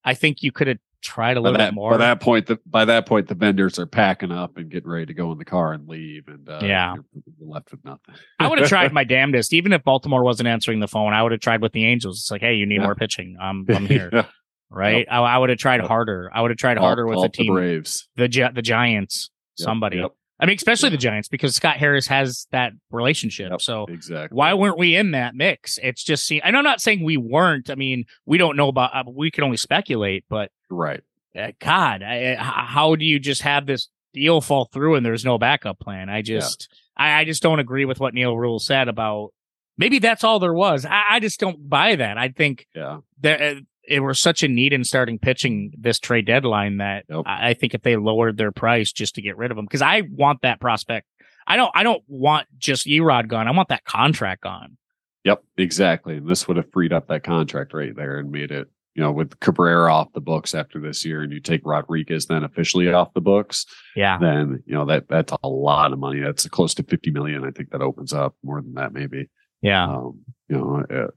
[0.04, 1.92] I think you could have tried a little that, bit more.
[1.92, 5.06] by that point, the, by that point, the vendors are packing up and getting ready
[5.08, 6.96] to go in the car and leave, and uh, Yeah.
[7.14, 8.16] you're left with nothing.
[8.40, 11.14] I would have tried my damnedest, even if Baltimore wasn't answering the phone.
[11.14, 12.20] I would have tried with the Angels.
[12.20, 12.84] It's like, hey, you need Yeah.
[12.84, 13.38] more pitching.
[13.42, 14.26] I'm I'm here, Yeah.
[14.70, 15.08] right?
[15.10, 15.88] I, I would have tried Yep.
[15.88, 16.32] harder.
[16.34, 18.08] I would have tried harder with the up the team, Braves.
[18.16, 19.30] the Gi- the Giants,
[19.60, 19.98] Yep, somebody.
[19.98, 20.12] yep.
[20.38, 23.52] I mean, especially the Giants because Scott Harris has that relationship.
[23.52, 23.62] Yep.
[23.62, 24.36] So exactly.
[24.36, 25.80] why weren't we in that mix?
[25.82, 27.70] It's just see, and I'm not saying we weren't.
[27.70, 28.94] I mean, we don't know about.
[28.94, 31.02] Uh, we can only speculate, but Right.
[31.38, 35.38] uh, God, I, how do you just have this deal fall through and there's no
[35.38, 36.10] backup plan?
[36.10, 39.32] I just, I, I just don't agree with what Neil Rule said about.
[39.78, 40.86] Maybe that's all there was.
[40.86, 42.18] I, I just don't buy that.
[42.18, 43.00] I think Yeah.
[43.20, 47.24] there uh, it was such a need in starting pitching this trade deadline that Yep.
[47.26, 49.82] I, I think if they lowered their price just to get rid of him, because
[49.82, 51.08] I want that prospect.
[51.46, 51.70] I don't.
[51.76, 53.48] I don't want just Erod gone.
[53.48, 54.78] I want that contract gone.
[55.26, 56.18] Yep, exactly.
[56.18, 59.12] And this would have freed up that contract right there and made it, you know,
[59.12, 63.14] with Cabrera off the books after this year, and you take Rodriguez then officially off
[63.14, 63.66] the books,
[63.96, 64.18] Yeah.
[64.20, 66.22] then you know that that's a lot of money.
[66.22, 67.44] That's close to fifty million.
[67.46, 69.30] I think that opens up more than that, maybe.
[69.62, 69.86] Yeah.
[69.86, 71.12] Um, you know, uh,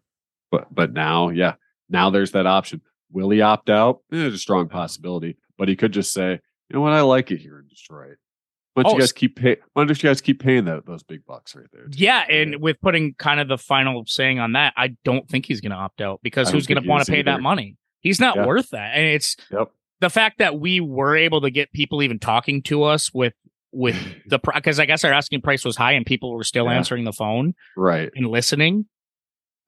[0.51, 1.55] but but now, yeah,
[1.89, 2.81] now there's that option.
[3.13, 4.01] Will he opt out?
[4.13, 7.31] Eh, There's a strong possibility, but he could just say, you know what, I like
[7.31, 8.17] it here in Detroit.
[8.79, 9.57] Why don't Oh, you guys keep pay?
[9.73, 11.85] Why don't you guys keep paying that those big bucks right there?
[11.89, 11.99] too?
[11.99, 15.61] Yeah, and with putting kind of the final saying on that, I don't think he's
[15.61, 17.77] going to opt out because who's going to want to pay that money?
[18.01, 18.47] He's not Yeah.
[18.47, 18.93] worth that.
[18.95, 19.71] And it's Yep.
[20.01, 23.35] the fact that we were able to get people even talking to us with
[23.73, 26.73] with the because I guess our asking price was high and people were still Yeah.
[26.75, 28.11] answering the phone right.
[28.15, 28.87] and listening.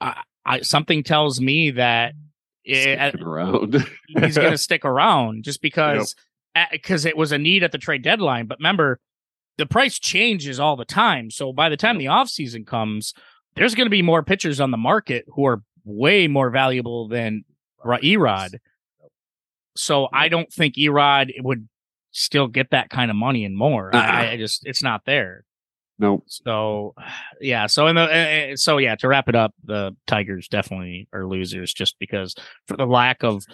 [0.00, 2.14] I, I something tells me that
[2.66, 3.84] eh, it, around.
[4.06, 6.14] he's going to stick around just because
[6.70, 8.46] because it was a need at the trade deadline.
[8.46, 9.01] But remember,
[9.59, 11.30] the price changes all the time.
[11.30, 13.14] So by the time the offseason comes,
[13.57, 17.44] there's going to be more pitchers on the market who are way more valuable than
[17.84, 18.57] Erod.
[19.76, 21.68] So I don't think Erod would
[22.12, 23.94] still get that kind of money and more.
[23.94, 25.44] I, I just it's not there.
[25.98, 26.24] Nope.
[26.26, 26.94] So
[27.40, 27.66] yeah.
[27.66, 28.96] So in the uh, so yeah.
[28.96, 32.34] To wrap it up, the Tigers definitely are losers just because
[32.66, 33.44] for the lack of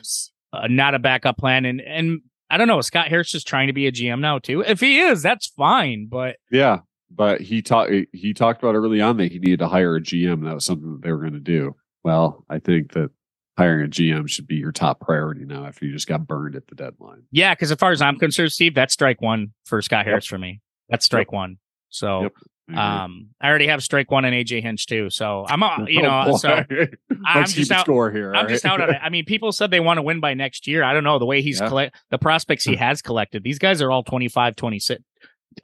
[0.53, 2.21] uh, not a backup plan and and
[2.51, 2.81] I don't know.
[2.81, 4.61] Scott Harris is trying to be a GM now too.
[4.61, 6.07] If he is, that's fine.
[6.09, 6.81] But Yeah,
[7.11, 7.93] but he talked.
[8.13, 10.45] He talked about early on that he needed to hire a GM.
[10.45, 11.77] That was something that they were going to do.
[12.05, 13.11] Well, I think that
[13.59, 16.67] hiring a GM should be your top priority now after you just got burned at
[16.69, 17.23] the deadline.
[17.31, 20.39] yeah, because as far as I'm concerned, Steve, that's strike one for Scott Harris for
[20.39, 20.61] me.
[20.89, 21.59] That's strike one.
[21.89, 22.33] So Yep.
[22.69, 22.79] Agree.
[22.81, 25.09] um, I already have strike one and AJ Hinch too.
[25.11, 26.37] So I'm uh, you Oh, know boy.
[26.39, 26.65] so
[27.25, 28.35] I'm just out- score here.
[28.35, 28.99] I'm all just out on it.
[29.01, 30.83] I mean, people said they want to win by next year.
[30.83, 31.69] I don't know the way he's Yeah.
[31.69, 33.45] collect the prospects he has collected.
[33.45, 35.03] These guys are all 25, 26,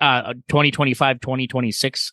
[0.00, 2.12] uh, 2025, 2026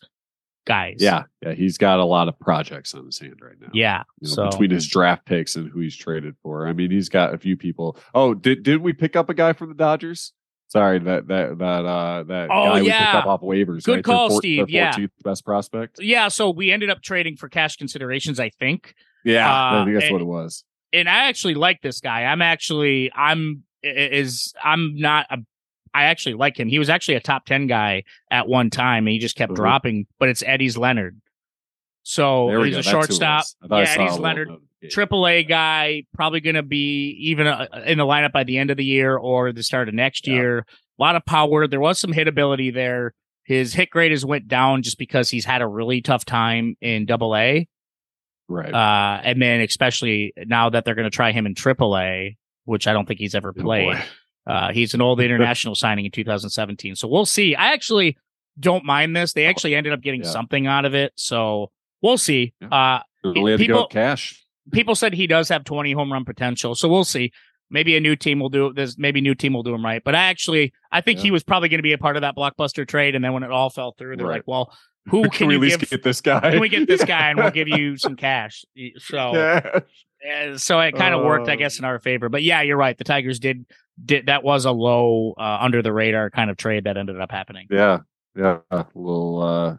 [0.66, 0.96] guys.
[0.98, 3.68] yeah, yeah, he's got a lot of projects on his hand right now.
[3.72, 4.02] Yeah.
[4.20, 7.08] You know, so between his draft picks and who he's traded for, I mean, he's
[7.08, 7.96] got a few people.
[8.14, 10.32] Oh, did did we pick up a guy from the Dodgers?
[10.70, 13.18] Sorry, that that that uh that Oh, guy we picked yeah.
[13.18, 13.82] up off waivers.
[13.84, 14.04] Good right?
[14.04, 14.70] Call, four- Steve.
[14.70, 14.96] Yeah.
[15.24, 15.98] best prospect.
[16.00, 18.94] yeah, so we ended up trading for cash considerations, I think.
[19.24, 20.64] Yeah, Uh, I think that's and- what it was.
[20.92, 22.22] and I actually like this guy.
[22.24, 25.38] I'm actually I'm is I'm not a
[25.92, 26.68] I actually like him.
[26.68, 29.56] He was actually a top 10 guy at one time and he just kept Mhm.
[29.56, 31.20] dropping, but it's Eddys Leonard.
[32.02, 32.80] So he's go.
[32.80, 33.38] a That's who it shortstop.
[33.40, 33.56] was.
[33.62, 34.48] I thought I Yeah, Eddys Leonard,
[34.90, 38.70] triple A guy, probably going to be even uh, in the lineup by the end
[38.70, 40.34] of the year or the start of next Yeah.
[40.34, 40.58] year.
[40.58, 40.64] A
[41.02, 41.66] lot of power.
[41.66, 43.14] There was some hitability there.
[43.44, 47.04] His hit grade has went down just because he's had a really tough time in
[47.06, 47.68] double A.
[48.48, 48.72] Right.
[48.72, 52.86] Uh, and then especially now that they're going to try him in triple A, which
[52.86, 53.96] I don't think he's ever Oh, played.
[54.46, 56.96] Uh, he's an old international signing in 2017.
[56.96, 57.54] So we'll see.
[57.54, 58.16] I actually
[58.58, 59.32] don't mind this.
[59.32, 60.30] They actually ended up getting Yeah.
[60.30, 61.12] something out of it.
[61.16, 61.70] So
[62.02, 62.52] we'll see.
[62.60, 62.68] Yeah.
[62.68, 64.42] Uh, Only had to people- cash.
[64.72, 66.74] people said he does have 20 home run potential.
[66.74, 67.32] So we'll see.
[67.72, 68.72] Maybe a new team will do.
[68.72, 70.02] This maybe new team will do him right.
[70.04, 72.34] But I actually, I think he was probably going to be a part of that
[72.36, 73.14] blockbuster trade.
[73.14, 74.36] And then when it all fell through, they're Right.
[74.36, 74.76] like, well,
[75.06, 75.90] who can, we at least give?
[75.90, 76.40] get this guy?
[76.50, 78.64] Can we get this guy and we'll give you some cash?
[78.98, 79.80] So, Yeah.
[80.52, 82.28] uh, so it kind of worked, I Uh, guess, in our favor.
[82.28, 82.98] But yeah, you're right.
[82.98, 83.64] The Tigers did
[84.04, 87.30] did that was a low uh, under the radar kind of trade that ended up
[87.30, 87.66] happening.
[87.70, 87.98] Yeah.
[88.36, 88.58] Yeah.
[88.70, 89.76] A little uh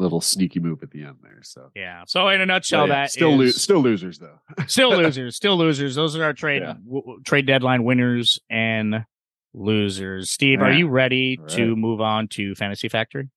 [0.00, 1.40] little sneaky move at the end there.
[1.42, 2.02] So Yeah.
[2.06, 4.38] So in a nutshell, yeah, that still lo- still losers though.
[4.66, 5.94] still losers, still losers.
[5.94, 6.74] Those are our trade Yeah.
[6.84, 9.04] w- trade deadline winners and
[9.54, 10.30] losers.
[10.30, 13.28] Steve, are you ready All to move on to Fantasy Factory?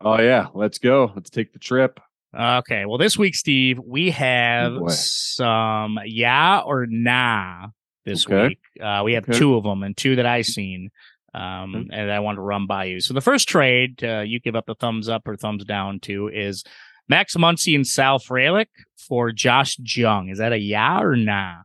[0.00, 1.12] Oh yeah, let's go.
[1.14, 2.00] Let's take the trip.
[2.38, 2.86] Okay.
[2.86, 4.88] Well, this week, Steve, we have boy.
[4.88, 7.66] some yeah or nah
[8.04, 8.48] this Okay.
[8.48, 8.60] week.
[8.80, 9.38] Uh, we have Okay.
[9.38, 10.90] two of them and two that I seen.
[11.34, 11.88] Um, Okay.
[11.92, 13.00] and I want to run by you.
[13.00, 16.28] So the first trade, uh, you give up the thumbs up or thumbs down to
[16.28, 16.64] is
[17.08, 18.66] Max Muncy and Sal Frelick
[19.08, 20.28] for Josh Jung.
[20.28, 21.56] Is that a yeah or nah?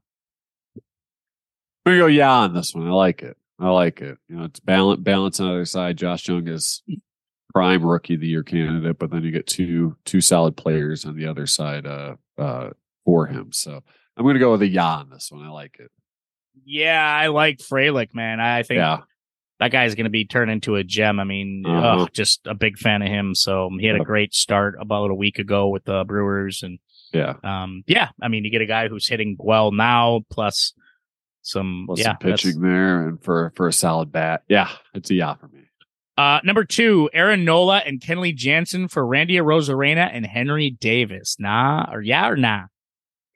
[1.86, 2.88] We're go yeah on this one.
[2.88, 3.38] I like it.
[3.60, 4.18] I like it.
[4.28, 5.98] You know, it's balance balance on the other side.
[5.98, 6.82] Josh Jung is
[7.54, 11.16] prime rookie of the year candidate, but then you get two two solid players on
[11.16, 12.72] the other side uh uh
[13.06, 13.52] for him.
[13.52, 13.84] So
[14.18, 15.44] I'm gonna go with a yeah on this one.
[15.46, 15.92] I like it.
[16.66, 18.40] Yeah, I like Frelick, man.
[18.40, 19.02] I think Yeah.
[19.60, 21.20] That guy's going to be turned into a gem.
[21.20, 22.02] I mean, Uh-huh.
[22.04, 23.34] ugh, just a big fan of him.
[23.36, 26.78] So he had a great start about a week ago with the Brewers, and
[27.14, 27.36] Yeah.
[27.44, 30.74] um, yeah, I mean, you get a guy who's hitting well now, plus
[31.42, 34.42] some Plus yeah some pitching there and for for a solid bat.
[34.50, 35.60] Yeah, it's a yeah for me.
[36.18, 41.36] Uh, number two, Aaron Nola and Kenley Jansen for Randy Arozarena and Henry Davis.
[41.40, 42.64] Nah, or yeah or nah.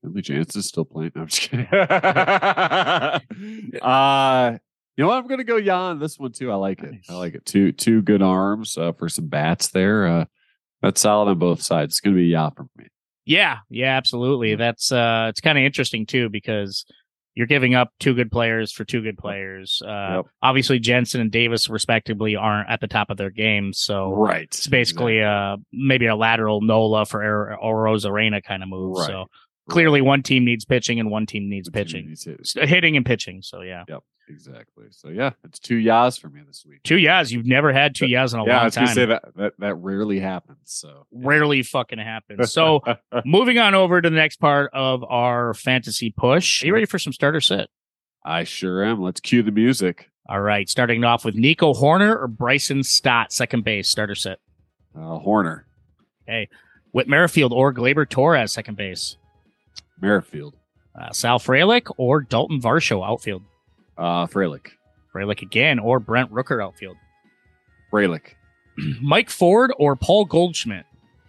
[0.04, 1.12] Kenley Jansen's still playing.
[1.14, 1.68] No, I'm just kidding.
[3.82, 4.58] uh
[5.00, 5.18] you know what?
[5.20, 6.52] I'm gonna go yeah on this one too.
[6.52, 6.94] I like it.
[7.08, 7.46] I like it.
[7.46, 10.06] Two two good arms uh, for some bats there.
[10.06, 10.26] Uh
[10.82, 11.94] that's solid on both sides.
[11.94, 12.88] It's gonna be a yeah for me.
[13.26, 14.56] Yeah, yeah, absolutely.
[14.56, 16.84] That's uh, it's kind of interesting too because
[17.34, 19.82] you're giving up two good players for two good players.
[19.86, 20.26] Uh, Yep.
[20.42, 24.44] obviously Jansen and Davis respectively aren't at the top of their games, so Right.
[24.44, 28.98] it's basically uh maybe a lateral Nola for or Rosarena kind of move.
[28.98, 29.08] Right.
[29.08, 29.28] So
[29.70, 32.70] clearly one team needs pitching and one team needs pitching, Needs hit.
[32.70, 33.42] Hitting and pitching.
[33.42, 34.86] So yeah, Yep, exactly.
[34.92, 36.84] So yeah, it's two yas for me this week.
[36.84, 37.32] two yeahs.
[37.32, 38.84] You've never had two yeahs in a yeah, I long was time.
[38.86, 40.60] gonna say that that that rarely happens.
[40.66, 42.52] So Rarely fucking happens.
[42.52, 42.82] So
[43.26, 46.64] moving on over to the next part of our fantasy push.
[46.64, 47.70] Are you ready for some starter sit?
[48.26, 49.02] I sure am.
[49.02, 50.10] Let's cue the music.
[50.28, 54.38] All right, starting off with Nico Hoerner or Bryson Stott, second base, starter set.
[54.96, 55.64] Uh, Hoerner,
[56.92, 59.18] Whit Merrifield or Gleyber Torres, second base.
[60.02, 60.56] Merrifield,
[61.00, 63.44] Uh, Sal Frelick or Dalton Varsho, outfield.
[63.98, 64.68] uh, Frelick,
[65.14, 66.98] Frelick again or Brent Rooker, outfield.
[67.92, 68.34] Frelick.
[69.02, 70.86] Mike Ford or Paul Goldschmidt.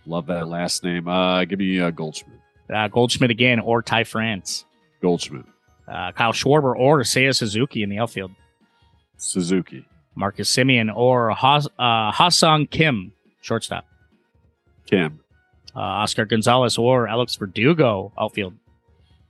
[0.06, 1.08] Love that last name.
[1.08, 2.38] Uh, give me uh, Goldschmidt.
[2.72, 4.64] Uh, Goldschmidt again or Ty France.
[5.02, 5.44] Goldschmidt.
[5.88, 8.30] Uh, Kyle Schwarber or Seiya Suzuki in the outfield.
[9.16, 9.84] Suzuki.
[10.14, 13.84] Marcus Semien or Has- uh, Ha-Seong Kim, shortstop.
[14.86, 15.20] Kim.
[15.80, 18.52] Uh, Oscar Gonzalez or Alex Verdugo, outfield.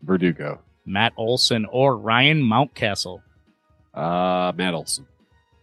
[0.02, 0.60] Verdugo.
[0.84, 3.22] Matt Olson or Ryan Mountcastle.
[3.94, 5.06] Uh, Matt Olson.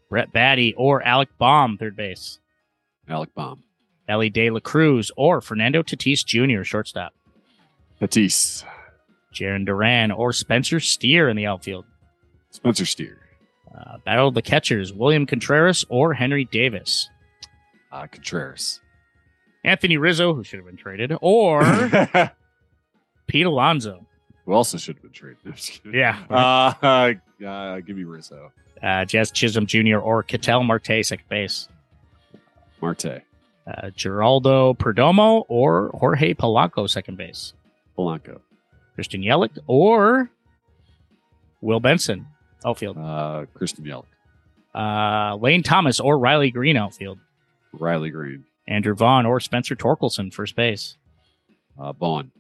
[0.10, 2.40] Brett Baty or Alec Bohm, third base.
[3.10, 3.64] Alec Bohm.
[4.08, 7.12] Elly De La Cruz or Fernando Tatis Jr., shortstop.
[8.00, 8.64] Tatis.
[9.34, 11.84] Jarren Duran or Spencer Steer in the outfield.
[12.52, 13.20] Spencer Steer.
[13.78, 17.10] Uh, battle of the catchers, William Contreras or Henry Davis.
[17.92, 18.80] Uh, Contreras.
[19.64, 21.62] Anthony Rizzo, who should have been traded, or
[23.28, 24.06] Pete Alonso.
[24.46, 25.38] Who also should have been traded?
[25.46, 26.00] No, just kidding.
[26.00, 26.18] Yeah.
[27.42, 28.52] Uh, uh, give me Rizzo.
[28.82, 29.98] Uh, Jazz Chisholm Jr.
[29.98, 31.68] or Ketel Marte, second base.
[32.82, 33.06] Marte.
[33.68, 37.54] Uh, Geraldo Perdomo or Jorge Polanco, second base.
[37.98, 38.40] Polanco.
[38.96, 40.30] Christian Yelich or
[41.62, 42.26] Will Benson,
[42.66, 42.98] outfield.
[42.98, 44.06] Uh, Christian Yelich.
[44.74, 47.20] Uh, Lane Thomas or Riley Greene, outfield.
[47.74, 48.46] Riley Greene.
[48.68, 50.98] Andrew Vaughn or Spencer Torkelson, first base.
[51.80, 52.32] Uh, Bond.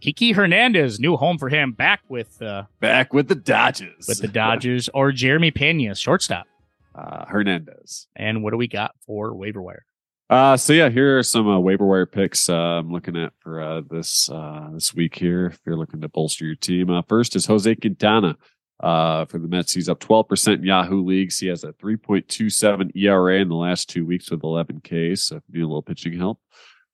[0.00, 4.06] Kiki Hernandez, new home for him, back with uh, Back with the Dodgers.
[4.06, 6.46] with the Dodgers, or Jeremy Pena, shortstop.
[6.96, 8.06] Uh, Hernandez.
[8.16, 9.84] And what do we got for waiver wire?
[10.30, 13.60] Uh, so yeah, here are some uh, waiver wire picks uh, I'm looking at for
[13.60, 15.48] uh, this uh, this week here.
[15.48, 18.38] If you're looking to bolster your team, uh, first is Jose Quintana
[18.80, 19.72] uh, for the Mets.
[19.72, 21.38] He's up 12 percent in Yahoo leagues.
[21.38, 25.22] He has a 3.27 ERA in the last two weeks with 11 Ks.
[25.24, 26.40] So need a little pitching help.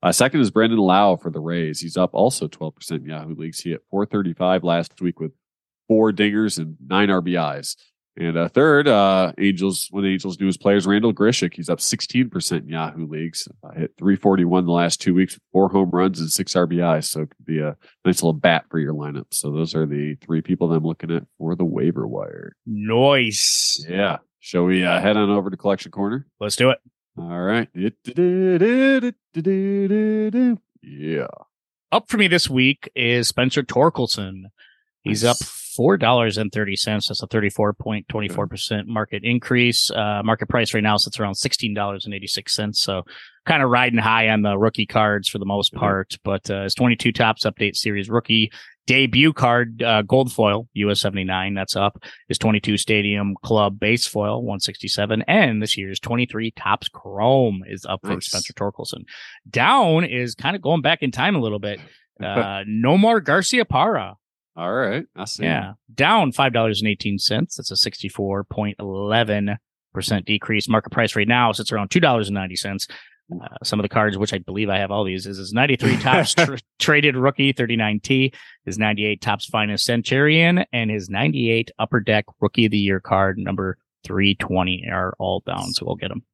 [0.03, 1.81] Uh, second is Brandon Lowe for the Rays.
[1.81, 3.61] He's up also 12 percent in Yahoo leagues.
[3.61, 5.33] He hit 435 last week with
[5.89, 7.77] four dingers and nine RBIs.
[8.17, 11.55] And uh, third, uh, Angels, one of the Angels' newest players, Randal Grichuk.
[11.55, 13.49] He's up 16% in Yahoo leagues.
[13.65, 17.05] Uh, hit 341 the last two weeks four home runs and six RBIs.
[17.05, 19.27] So it could be a nice little bat for your lineup.
[19.31, 22.55] So those are the three people that I'm looking at for the waiver wire.
[22.67, 23.87] Noise.
[23.89, 24.19] Yeah.
[24.41, 26.27] Shall we uh, head on over to Collection Corner?
[26.39, 26.81] Let's do it.
[27.17, 27.69] All right.
[30.83, 31.27] Yeah.
[31.93, 34.45] Up for me this week is Spencer Torkelson.
[35.03, 35.62] He's up Nice.
[35.77, 37.09] Four dollars and thirty cents.
[37.09, 39.91] That's a thirty-four point twenty-four percent market increase.
[39.91, 42.81] Uh, market price right now sits around sixteen dollars and eighty-six cents.
[42.83, 43.03] So
[43.47, 45.79] kind of riding high on the rookie cards for the most Mhm.
[45.79, 46.17] part.
[46.25, 48.51] But uh, his twenty-two Topps update series rookie
[48.87, 51.55] debut card, uh, gold foil US seventy-nine.
[51.55, 52.03] That's up.
[52.29, 57.87] His twenty-two stadium club base foil one sixty-seven, and this year's twenty-three Topps chrome is
[57.89, 59.05] up for Spencer Torkelson.
[59.49, 61.81] Down is kind of going back in time a little bit.
[62.23, 64.15] Uh, no more Garciaparra.
[64.57, 65.05] All right.
[65.17, 65.45] I see.
[65.45, 67.57] Yeah, down five dollars and eighteen cents.
[67.57, 69.57] That's a sixty-four point eleven
[69.95, 70.69] percent decrease.
[70.69, 72.87] Market price right now sits around two dollars and ninety cents.
[73.33, 75.97] Uh, some of the cards, which I believe I have all these, is his ninety-three
[76.01, 78.33] Topps tr- traded rookie thirty-nine T,
[78.67, 83.39] his ninety-eight Topps finest Centurion, and his ninety-eight upper deck rookie of the year card
[83.39, 85.73] number three twenty are all down.
[85.73, 86.25] So we'll get them.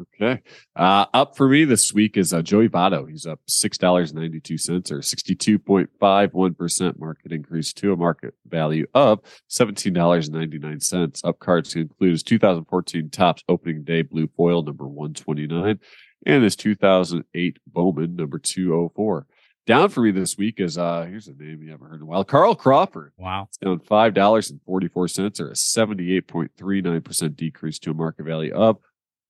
[0.00, 0.40] Okay.
[0.76, 3.08] Uh, up for me this week is uh, Joey Votto.
[3.08, 9.20] He's up $6.92 or 62.51% market increase to a market value of
[9.50, 11.24] $17.99.
[11.24, 15.80] Up cards to include his 2014 Topps opening day blue foil number 129
[16.26, 19.26] and his 2008 Bowman number 204.
[19.64, 22.06] Down for me this week is uh here's a name you haven't heard in a
[22.06, 22.24] while.
[22.24, 23.12] Carl Crawford.
[23.16, 23.46] Wow.
[23.48, 27.00] It's down five dollars and forty four cents or a seventy eight point three nine
[27.00, 28.78] percent decrease to a market value of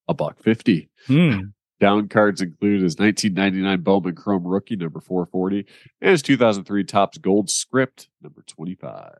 [0.08, 0.88] a buck fifty.
[1.06, 1.40] Hmm.
[1.80, 5.66] Down cards include his 1999 Bowman Chrome rookie number 440
[6.00, 9.14] and his 2003 Topps Gold script number 25.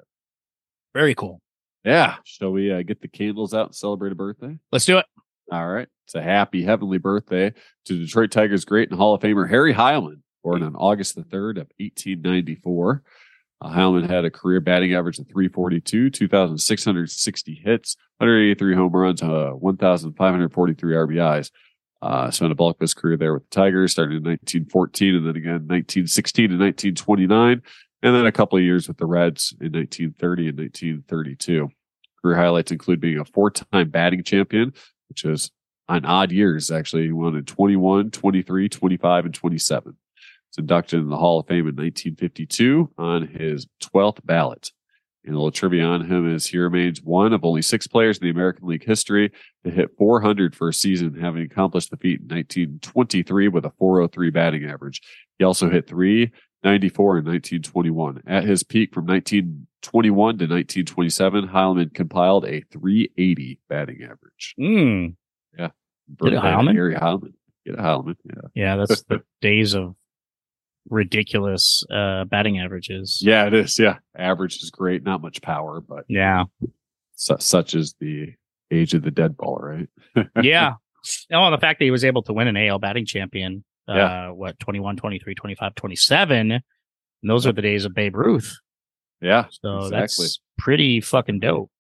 [0.95, 1.41] Very cool.
[1.85, 2.19] Yeah.
[2.23, 4.59] Shall we uh, get the candles out and celebrate a birthday?
[4.71, 5.07] Let's do it.
[5.51, 5.89] All right.
[6.07, 7.53] It's a happy heavenly birthday
[7.87, 11.53] to Detroit Tigers great and Hall of Famer Harry Heilmann, born on August the 3rd
[11.63, 13.03] of 1894.
[13.63, 19.51] Uh, Heilmann had a career batting average of 342, 2,660 hits, 183 home runs, uh,
[19.53, 21.51] 1,543 RBIs.
[22.01, 25.25] Uh, spent a bulk of his career there with the Tigers, starting in 1914 and
[25.25, 27.63] then again 1916 and 1929,
[28.03, 31.69] and then a couple of years with the Reds in 1930 and 1932.
[32.21, 34.73] Career highlights include being a four-time batting champion,
[35.09, 35.53] which is
[35.89, 37.05] on odd years, actually.
[37.05, 39.97] He won in 21, 23, 25, and 27.
[40.59, 44.71] Inducted in the Hall of Fame in 1952 on his 12th ballot.
[45.25, 48.25] And a little trivia on him is he remains one of only six players in
[48.25, 49.31] the American League history
[49.65, 54.31] to hit 400 for a season, having accomplished the feat in 1923 with a 403
[54.31, 55.01] batting average.
[55.39, 58.23] He also hit 394 in 1921.
[58.27, 64.55] At his peak from 1921 to 1927, Heilmann compiled a 380 batting average.
[64.59, 65.07] Hmm.
[66.09, 66.75] Birthday to Heilmann?
[66.75, 67.35] Harry Heilmann.
[67.65, 68.17] Get a Heilmann.
[68.25, 68.49] Yeah.
[68.55, 69.95] Yeah, that's the days of
[70.89, 73.21] ridiculous uh batting averages.
[73.23, 73.79] Yeah, it is.
[73.79, 73.99] Yeah.
[74.17, 75.03] Average is great.
[75.03, 76.45] Not much power, but Yeah.
[77.15, 78.35] su- such is the
[78.71, 80.27] age of the dead ball, right?
[80.43, 80.75] Yeah.
[81.33, 83.95] Oh, and the fact that he was able to win an AL batting champion, uh,
[83.95, 84.31] Yeah.
[84.31, 86.53] what, 21, 23, 25, 27.
[86.53, 86.63] And
[87.25, 88.57] those are the days of Babe Ruth.
[89.21, 89.47] Yeah.
[89.51, 89.99] So exactly.
[90.01, 91.71] that's pretty fucking dope.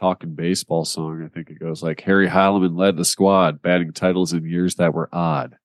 [0.00, 1.22] Talking baseball song.
[1.24, 4.92] I think it goes like Harry Heilmann led the squad, batting titles in years that
[4.94, 5.56] were odd.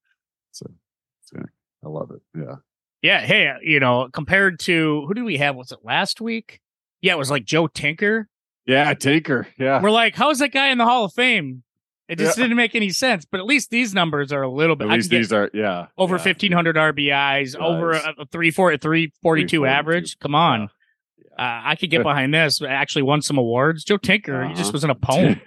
[1.84, 2.22] I love it.
[2.38, 2.56] Yeah.
[3.02, 3.22] Yeah.
[3.22, 5.56] Hey, you know, compared to who did we have?
[5.56, 6.60] Was it last week?
[7.02, 8.28] Yeah, it was like Joe Tinker.
[8.66, 8.94] Yeah.
[8.94, 9.48] Tinker.
[9.58, 9.82] Yeah.
[9.82, 11.64] We're like, how is that guy in the Hall of Fame?
[12.10, 12.44] It just Yeah.
[12.46, 13.26] didn't make any sense.
[13.26, 14.90] But at least these numbers are a little bit.
[14.90, 15.88] At least these are, yeah.
[15.98, 16.24] over yeah.
[16.24, 19.66] 1500 RBIs, over a, a three four three forty two 342.
[19.66, 20.20] average.
[20.20, 20.64] Come on,
[21.38, 22.62] uh, I could get behind this.
[22.62, 23.84] Actually, won some awards.
[23.84, 24.72] Joe Tinker, he just Uh-huh.
[24.74, 25.40] was in a poem.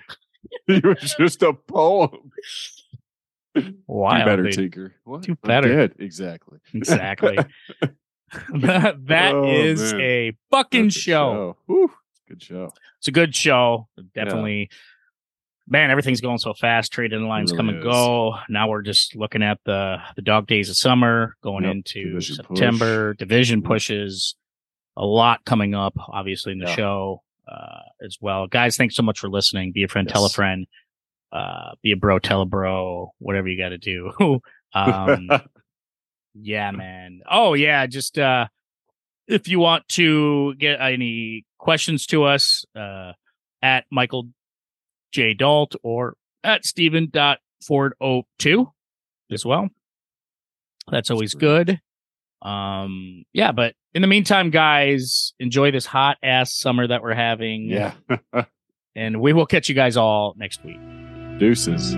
[0.69, 2.11] he was just a poem.
[3.55, 4.51] Do better.
[4.51, 4.95] Tinker.
[5.05, 5.23] What?
[5.23, 5.91] Do better.
[5.99, 6.59] Exactly.
[6.75, 7.39] exactly.
[8.55, 10.01] that that Oh, is man.
[10.01, 11.57] a fucking That's a show.
[11.67, 11.93] Whew.
[12.29, 12.73] Good show.
[12.99, 13.89] It's a good show.
[14.15, 14.71] Definitely.
[15.69, 16.93] Man, everything's going so fast.
[16.93, 17.85] Trade deadlines really come and is.
[17.85, 18.35] go.
[18.49, 22.37] Now we're just looking at the the dog days of summer, going Yep, into division
[22.45, 22.59] push.
[22.59, 23.15] September.
[23.15, 23.67] Division Mhm.
[23.67, 24.35] pushes.
[24.97, 26.75] A lot coming up, obviously in the Yeah.
[26.77, 28.47] show uh, as well.
[28.47, 29.73] Guys, thanks so much for listening.
[29.73, 30.67] Be a friend, tell a friend.
[31.33, 33.13] Uh, be a bro, tell a bro.
[33.19, 34.13] Whatever you got to do.
[34.75, 35.31] um,
[36.35, 37.21] yeah, man.
[37.31, 38.49] Oh yeah, just uh
[39.27, 43.13] if you want to get any questions to us, uh
[43.63, 44.29] at Michael
[45.13, 45.35] J.
[45.35, 48.71] Dalt or at Stephen dot Ford O two
[49.31, 49.69] as well.
[50.91, 51.81] That's always good.
[52.43, 57.69] Um yeah, but in the meantime, guys, enjoy this hot ass summer that we're having.
[57.69, 57.93] yeah.
[58.95, 60.77] And we will catch you guys all next week.
[61.39, 61.97] Deuces.